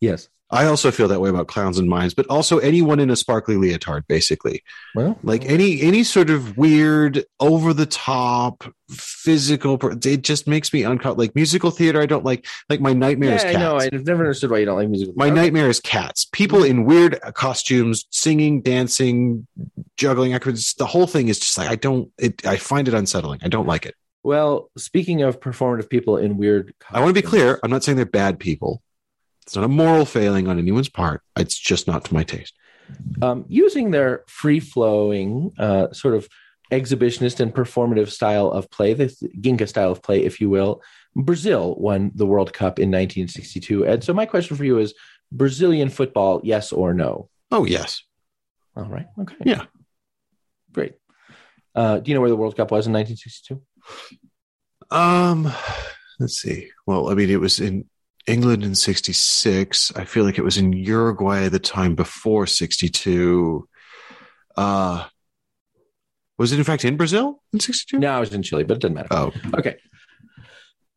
[0.00, 0.30] Yes.
[0.50, 3.56] I also feel that way about clowns and mimes, but also anyone in a sparkly
[3.56, 4.62] leotard, basically.
[4.94, 10.84] Well, like any any sort of weird over the top physical it just makes me
[10.84, 13.62] uncomfortable like musical theater i don't like like my nightmare is yeah, I cats.
[13.92, 13.98] Know.
[13.98, 15.16] I've never understood why you don't like music.
[15.16, 16.26] my nightmare is cats.
[16.30, 19.48] People in weird uh, costumes singing dancing
[19.96, 23.40] juggling acrobats the whole thing is just like i don't it i find it unsettling.
[23.42, 23.96] I don't like it.
[24.22, 27.96] Well, speaking of performative people in weird, i want to be clear i'm not saying
[27.96, 28.82] they're bad people
[29.46, 32.54] it's not a moral failing on anyone's part it's just not to my taste
[33.20, 36.28] Um, using their free flowing, uh, sort of
[36.70, 39.06] exhibitionist and performative style of play, the
[39.40, 40.82] Ginga style of play, if you will,
[41.14, 43.84] Brazil won the World Cup in 1962.
[43.86, 44.94] And so my question for you is
[45.32, 47.28] Brazilian football, yes or no?
[47.50, 48.02] oh yes
[48.76, 49.06] All right.
[49.18, 49.36] Okay.
[49.44, 49.64] Yeah.
[50.72, 50.94] Great.
[51.74, 53.62] Uh, do you know where the World Cup was in 1962?
[54.90, 55.52] Um,
[56.20, 56.70] let's see.
[56.86, 57.84] Well, I mean, it was in
[58.26, 59.92] England in '66.
[59.96, 63.68] I feel like it was in Uruguay the time before '62.
[64.56, 65.04] Uh,
[66.38, 67.98] was it in fact in Brazil in '62?
[67.98, 69.08] No, I was in Chile, but it doesn't matter.
[69.10, 69.76] Oh, Okay.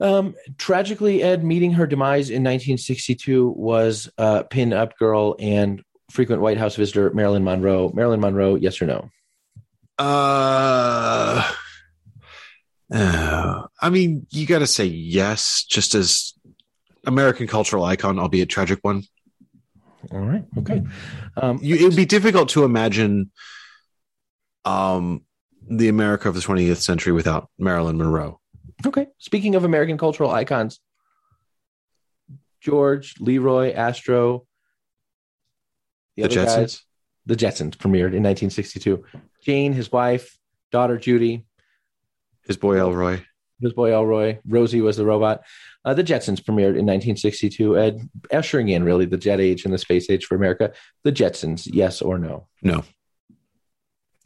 [0.01, 6.41] Um, tragically, Ed, meeting her demise in 1962 was uh, pin up girl and frequent
[6.41, 7.91] White House visitor Marilyn Monroe.
[7.93, 9.09] Marilyn Monroe, yes or no?
[9.97, 11.51] uh,
[12.93, 16.34] uh, I mean, you got to say yes, just as
[17.06, 19.04] American cultural icon, albeit tragic one.
[20.12, 20.45] All right.
[20.58, 20.82] Okay.
[21.36, 23.32] Um, you, it'd be difficult to imagine
[24.66, 25.24] um
[25.70, 28.39] the America of the 20th century without Marilyn Monroe.
[28.88, 29.08] okay.
[29.20, 30.80] Speaking of American cultural icons,
[32.62, 34.45] George, Leroy, Astro,
[36.18, 36.45] The, other Jetsons.
[36.56, 36.84] guys,
[37.26, 39.04] the Jetsons premiered in 1962.
[39.43, 40.38] Jane, his wife,
[40.72, 41.45] daughter Judy,
[42.47, 43.22] His boy Elroy.
[43.62, 45.41] His boy Elroy, Rosie was the robot.
[45.86, 49.78] Uh, the Jetsons premiered in 1962, Ed, ushering in really the jet age and the
[49.78, 50.72] space age for America.
[51.03, 52.47] The Jetsons, yes or no?
[52.62, 52.84] No,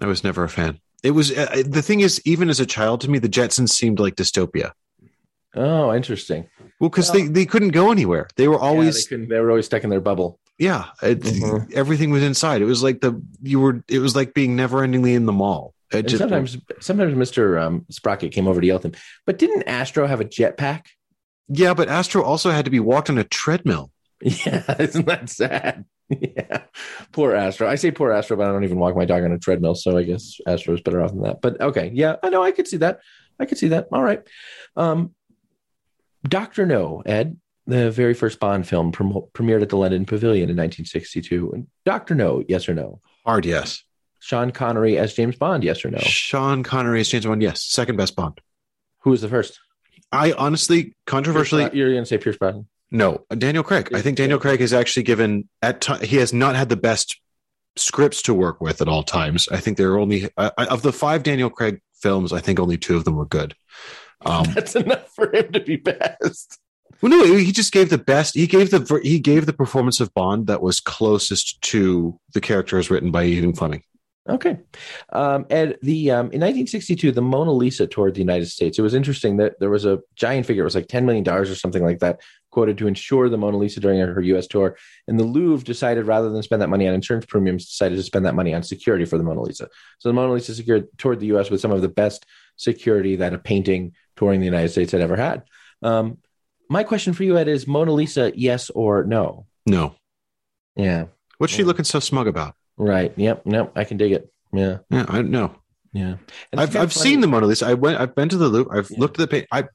[0.01, 0.79] I was never a fan.
[1.03, 3.99] It was uh, the thing is, even as a child, to me, the Jetsons seemed
[3.99, 4.71] like dystopia.
[5.55, 6.47] Oh, interesting.
[6.79, 8.27] Well, because Well- they, they couldn't go anywhere.
[8.37, 10.39] They were yeah, always they, they were always stuck in their bubble.
[10.57, 10.85] yeah.
[11.01, 11.71] it- Mhm.
[11.73, 12.61] Everything was inside.
[12.61, 13.83] It was like the you were.
[13.87, 15.73] It was like being never endingly in the mall.
[15.93, 17.61] It just- sometimes, sometimes Mr.
[17.61, 18.93] Um, Sprocket came over to yell at them.
[19.25, 20.85] But didn't Astro have a jetpack?
[21.49, 23.91] yeah, but Astro also had to be walked on a treadmill.
[24.21, 25.83] Yeah, isn't that sad?
[26.09, 26.61] yeah,
[27.11, 27.67] poor Astro.
[27.67, 29.97] I say poor Astro, but I don't even walk my dog on a treadmill, so
[29.97, 31.41] I guess Astro's better off than that.
[31.41, 32.99] But okay, yeah, I know I could see that.
[33.39, 33.87] I could see that.
[33.91, 34.21] All right.
[34.77, 35.13] Um,
[36.27, 37.37] Doctor No, Ed,
[37.67, 41.67] the very first Bond film prem- premiered at the London Pavilion in 1962.
[41.85, 43.01] Doctor No, yes or no?
[43.25, 43.83] Hard yes.
[44.23, 45.97] Sean Connery as James Bond, yes or no?
[45.97, 47.41] Sean Connery as James Bond.
[47.41, 48.39] Yes, second best Bond.
[48.99, 49.59] Who was the first?
[50.13, 52.67] I honestly, controversially, Pierce you're going to say Pierce Brosnan.
[52.89, 53.89] No, Daniel Craig.
[53.93, 57.19] I think Daniel Craig has actually given at ti he has not had the best
[57.75, 59.49] scripts to work with at all times.
[59.49, 62.31] I think there are only uh, of the five Daniel Craig films.
[62.31, 63.55] I think only two of them were good.
[64.25, 66.59] Um, That's enough for him to be best.
[67.01, 68.35] well, no, he just gave the best.
[68.35, 72.77] He gave the he gave the performance of Bond that was closest to the character
[72.77, 73.83] as written by Ian Fleming.
[74.27, 74.57] Okay.
[75.11, 78.79] Um, Ed, the um, in 1962, the Mona Lisa toured the United States.
[78.79, 80.63] It was interesting that there was a giant figure.
[80.63, 83.81] It was like $10 million or something like that, quoted to insure the Mona Lisa
[83.81, 84.47] during her U.S.
[84.47, 84.77] tour,
[85.09, 88.25] and the Louvre decided rather than spend that money on insurance premiums, decided to spend
[88.25, 89.67] that money on security for the Mona Lisa.
[89.99, 91.49] So the Mona Lisa secured toured the U.S.
[91.49, 95.17] with some of the best security that a painting touring the United States had ever
[95.17, 95.43] had.
[95.81, 96.19] Um,
[96.69, 99.47] my question for you, Ed, is Mona Lisa yes or no?
[99.65, 99.95] No.
[100.77, 101.07] Yeah.
[101.39, 102.55] What's she looking so smug about?
[102.77, 103.13] Right.
[103.15, 103.45] Yep.
[103.45, 103.71] Nope.
[103.75, 104.29] I can dig it.
[104.51, 104.79] Yeah.
[104.89, 105.55] Yeah, I know.
[105.93, 106.15] Yeah.
[106.51, 107.67] And I've I've funny- seen the Mona Lisa.
[107.67, 107.99] I went.
[107.99, 108.75] I've been to the Louvre.
[108.77, 108.99] I've Yeah.
[108.99, 109.47] looked at the paint.
[109.51, 109.65] I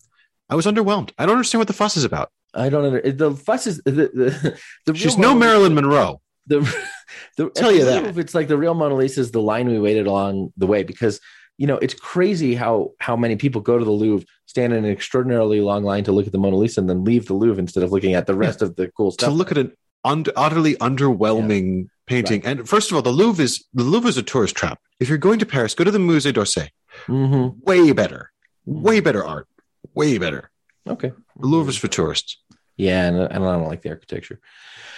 [0.51, 1.11] I was underwhelmed.
[1.19, 2.31] I don't understand what the fuss is about.
[2.55, 6.21] I don't under the fuss is the the, the She's no Mona Marilyn Lisa- Monroe.
[6.47, 6.61] The,
[7.37, 8.05] the Tell you that.
[8.07, 10.83] if it's like the real Mona Lisa is the line we waited along the way
[10.83, 11.21] because
[11.59, 14.91] you know it's crazy how how many people go to the Louvre, stand in an
[14.91, 17.83] extraordinarily long line to look at the Mona Lisa, and then leave the Louvre instead
[17.83, 19.29] of looking at the rest of the cool stuff.
[19.29, 19.73] To look at an
[20.05, 22.45] und- utterly underwhelming painting.
[22.45, 24.81] And first of all, the Louvre is the Louvre is a tourist trap.
[25.01, 26.69] If you're going to Paris, go to the Musée d'Orsay.
[27.07, 28.33] hmm Way better.
[28.65, 29.47] Way better art.
[29.95, 30.51] Way better.
[30.87, 31.13] Okay.
[31.41, 32.39] The Louvre is for tourists.
[32.77, 34.41] Yeah, and, and I don't like the architecture.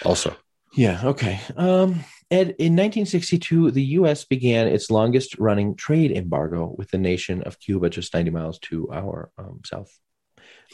[0.04, 0.36] Also,
[0.74, 1.00] Yeah.
[1.04, 1.40] Okay.
[1.56, 4.24] Um, Ed, in 1962, the U.S.
[4.24, 8.88] began its longest running trade embargo with the nation of Cuba, just 90 miles to
[8.92, 9.90] our um, south.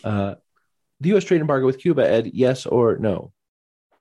[0.05, 0.35] Uh,
[1.01, 1.25] the U.S.
[1.25, 3.33] trade embargo with Cuba, Ed, yes or no?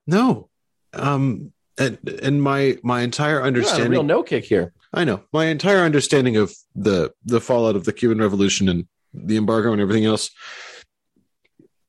[0.07, 0.49] no.
[0.93, 3.91] Um, and and my my entire understanding.
[3.91, 4.73] real no kick here.
[4.93, 5.23] I know.
[5.33, 9.81] My entire understanding of the the fallout of the Cuban Revolution and the embargo and
[9.81, 10.31] everything else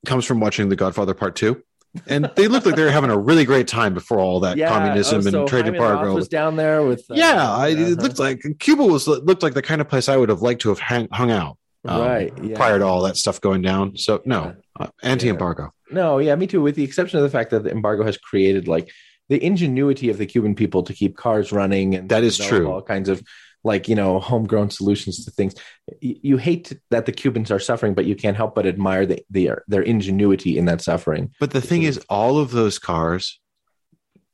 [0.05, 1.63] comes from watching The Godfather Part Two.
[2.05, 5.19] And they looked like they were having a really great time before all that communism
[5.19, 6.13] oh, so and trade embargo.
[6.13, 7.09] was down there with.
[7.09, 8.01] uh, yeah, I, it uh-huh.
[8.01, 10.69] looked like Cuba was looked like the kind of place I would have liked to
[10.69, 12.33] have hang, hung out um, right.
[12.43, 12.55] Yeah.
[12.55, 13.97] prior to all that stuff going down.
[13.97, 15.73] So no, uh, anti-embargo.
[15.89, 16.61] No, yeah, me too.
[16.61, 18.91] With the exception of the fact that the embargo has created like
[19.29, 22.71] the ingenuity of the Cuban people to keep cars running, and That is true.
[22.71, 23.21] All kinds of
[23.63, 25.53] like you know homegrown solutions to things.
[25.99, 29.63] You, hate that the Cubans are suffering, but you can't help but admire the, their
[29.67, 31.33] their ingenuity in that suffering.
[31.39, 33.39] But the thing is, all of those cars,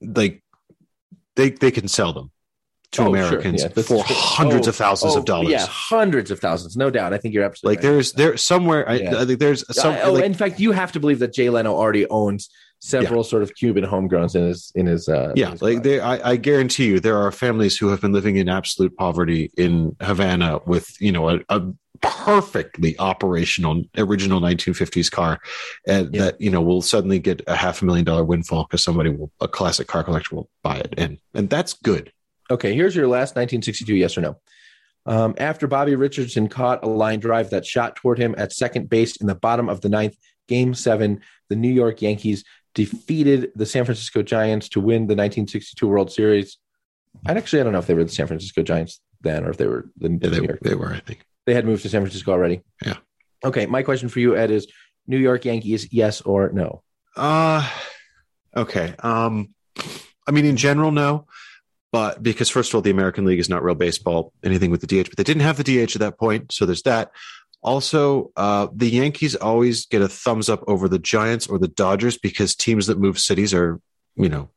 [0.02, 0.44] like
[1.36, 2.32] they they can sell them
[2.92, 3.16] to Oh, sure.
[3.16, 4.02] Americans Yeah, for true.
[4.06, 5.50] hundreds Oh, of thousands Oh, of dollars.
[5.50, 7.12] Yeah, hundreds of thousands, no doubt.
[7.14, 7.92] I think you're absolutely like right.
[7.92, 9.22] there's there somewhere I, Yeah.
[9.22, 11.50] I think there's some Uh, oh, like, in fact, you have to believe that Jay
[11.50, 12.50] Leno already owns
[12.86, 15.08] several sort of Cuban homegrowns in his in his.
[15.08, 18.02] Uh, in yeah his like there I, I guarantee you there are families who have
[18.02, 21.62] been living in absolute poverty in havana with you know a, a
[22.02, 25.40] perfectly operational original 1950s car
[25.88, 26.26] and Yeah.
[26.26, 29.32] that you know will suddenly get a half a million dollar windfall because somebody will
[29.40, 32.12] a classic car collector will buy it and and that's good
[32.52, 34.36] Okay, here's your last 1962 yes or no.
[35.06, 39.16] Um, after Bobby Richardson caught a line drive that shot toward him at second base
[39.16, 40.16] in the bottom of the ninth,
[40.50, 42.44] game seven, the New York Yankees
[42.74, 46.58] defeated the San Francisco Giants to win the 1962 World Series.
[47.26, 49.58] I'd actually, I don't know if they were the San Francisco Giants then or if
[49.58, 50.60] they were the yeah, they, New York.
[50.62, 52.62] they were i think They had moved to San Francisco already.
[52.86, 52.98] Yeah.
[53.44, 54.68] Okay, my question for you, Ed, is
[55.08, 56.84] New York Yankees, yes or no?
[57.16, 57.70] Uh
[58.56, 58.96] okay.
[59.00, 59.54] Um
[60.28, 61.28] I mean in general no.
[61.92, 64.88] But because first of all, the American League is not real baseball, anything with the
[64.88, 67.12] DH, but they didn't have the DH at that point, so there's that.
[67.64, 72.18] Also, uh, the Yankees always get a thumbs up over the Giants or the Dodgers
[72.18, 73.80] because teams that move cities are,
[74.16, 74.50] you know,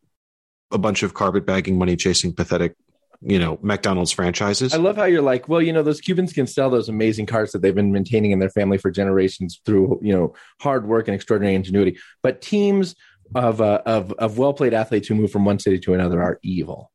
[0.72, 2.74] a bunch of carpetbagging, money chasing, pathetic,
[3.20, 4.74] you know, McDonald's franchises.
[4.74, 7.52] I love how you're like, well, you know, those Cubans can sell those amazing cars
[7.52, 11.14] that they've been maintaining in their family for generations through, you know, hard work and
[11.14, 11.98] extraordinary ingenuity.
[12.22, 12.96] But teams
[13.34, 16.38] of uh, of of well played athletes who move from one city to another are
[16.42, 16.92] evil.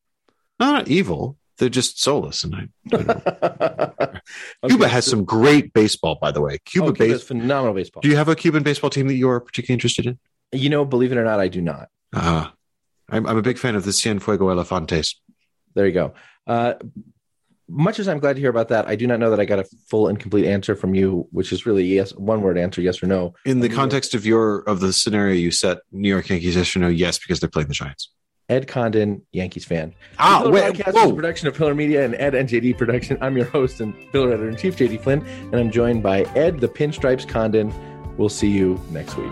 [0.59, 2.43] not evil; they're just soulless.
[2.43, 4.20] And I, I Okay,
[4.68, 6.57] Cuba has so- some great baseball, by the way.
[6.66, 7.22] Cuba oh, base.
[7.22, 8.01] phenomenal baseball.
[8.01, 10.20] Do you have a Cuban baseball team that you are particularly interested in?
[10.51, 11.89] You know, believe it or not, I do not.
[12.14, 12.47] Uh,
[13.09, 15.16] I'm, I'm a big fan of the Cienfuego Elefantes.
[15.76, 16.14] There you go.
[16.47, 16.74] Uh,
[17.70, 19.59] much as I'm glad to hear about that, I do not know that I got
[19.59, 23.03] a full and complete answer from you, which is really yes, one word answer, yes
[23.03, 23.36] or no.
[23.45, 26.80] In the context of your of the scenario you set, New York Yankees, yes or
[26.80, 26.88] no?
[26.88, 28.09] Yes, because they're playing the Giants.
[28.50, 29.94] Ed Condon, Yankees fan.
[30.20, 33.18] Ah, The wait, Podcast is a production of Pillar Media and Ed and JD Production.
[33.22, 36.60] I'm your host and Pillar Editor in Chief, JD Flynn, and I'm joined by Ed
[36.60, 37.74] the Pinstripes Condon.
[38.18, 39.32] We'll see you next week.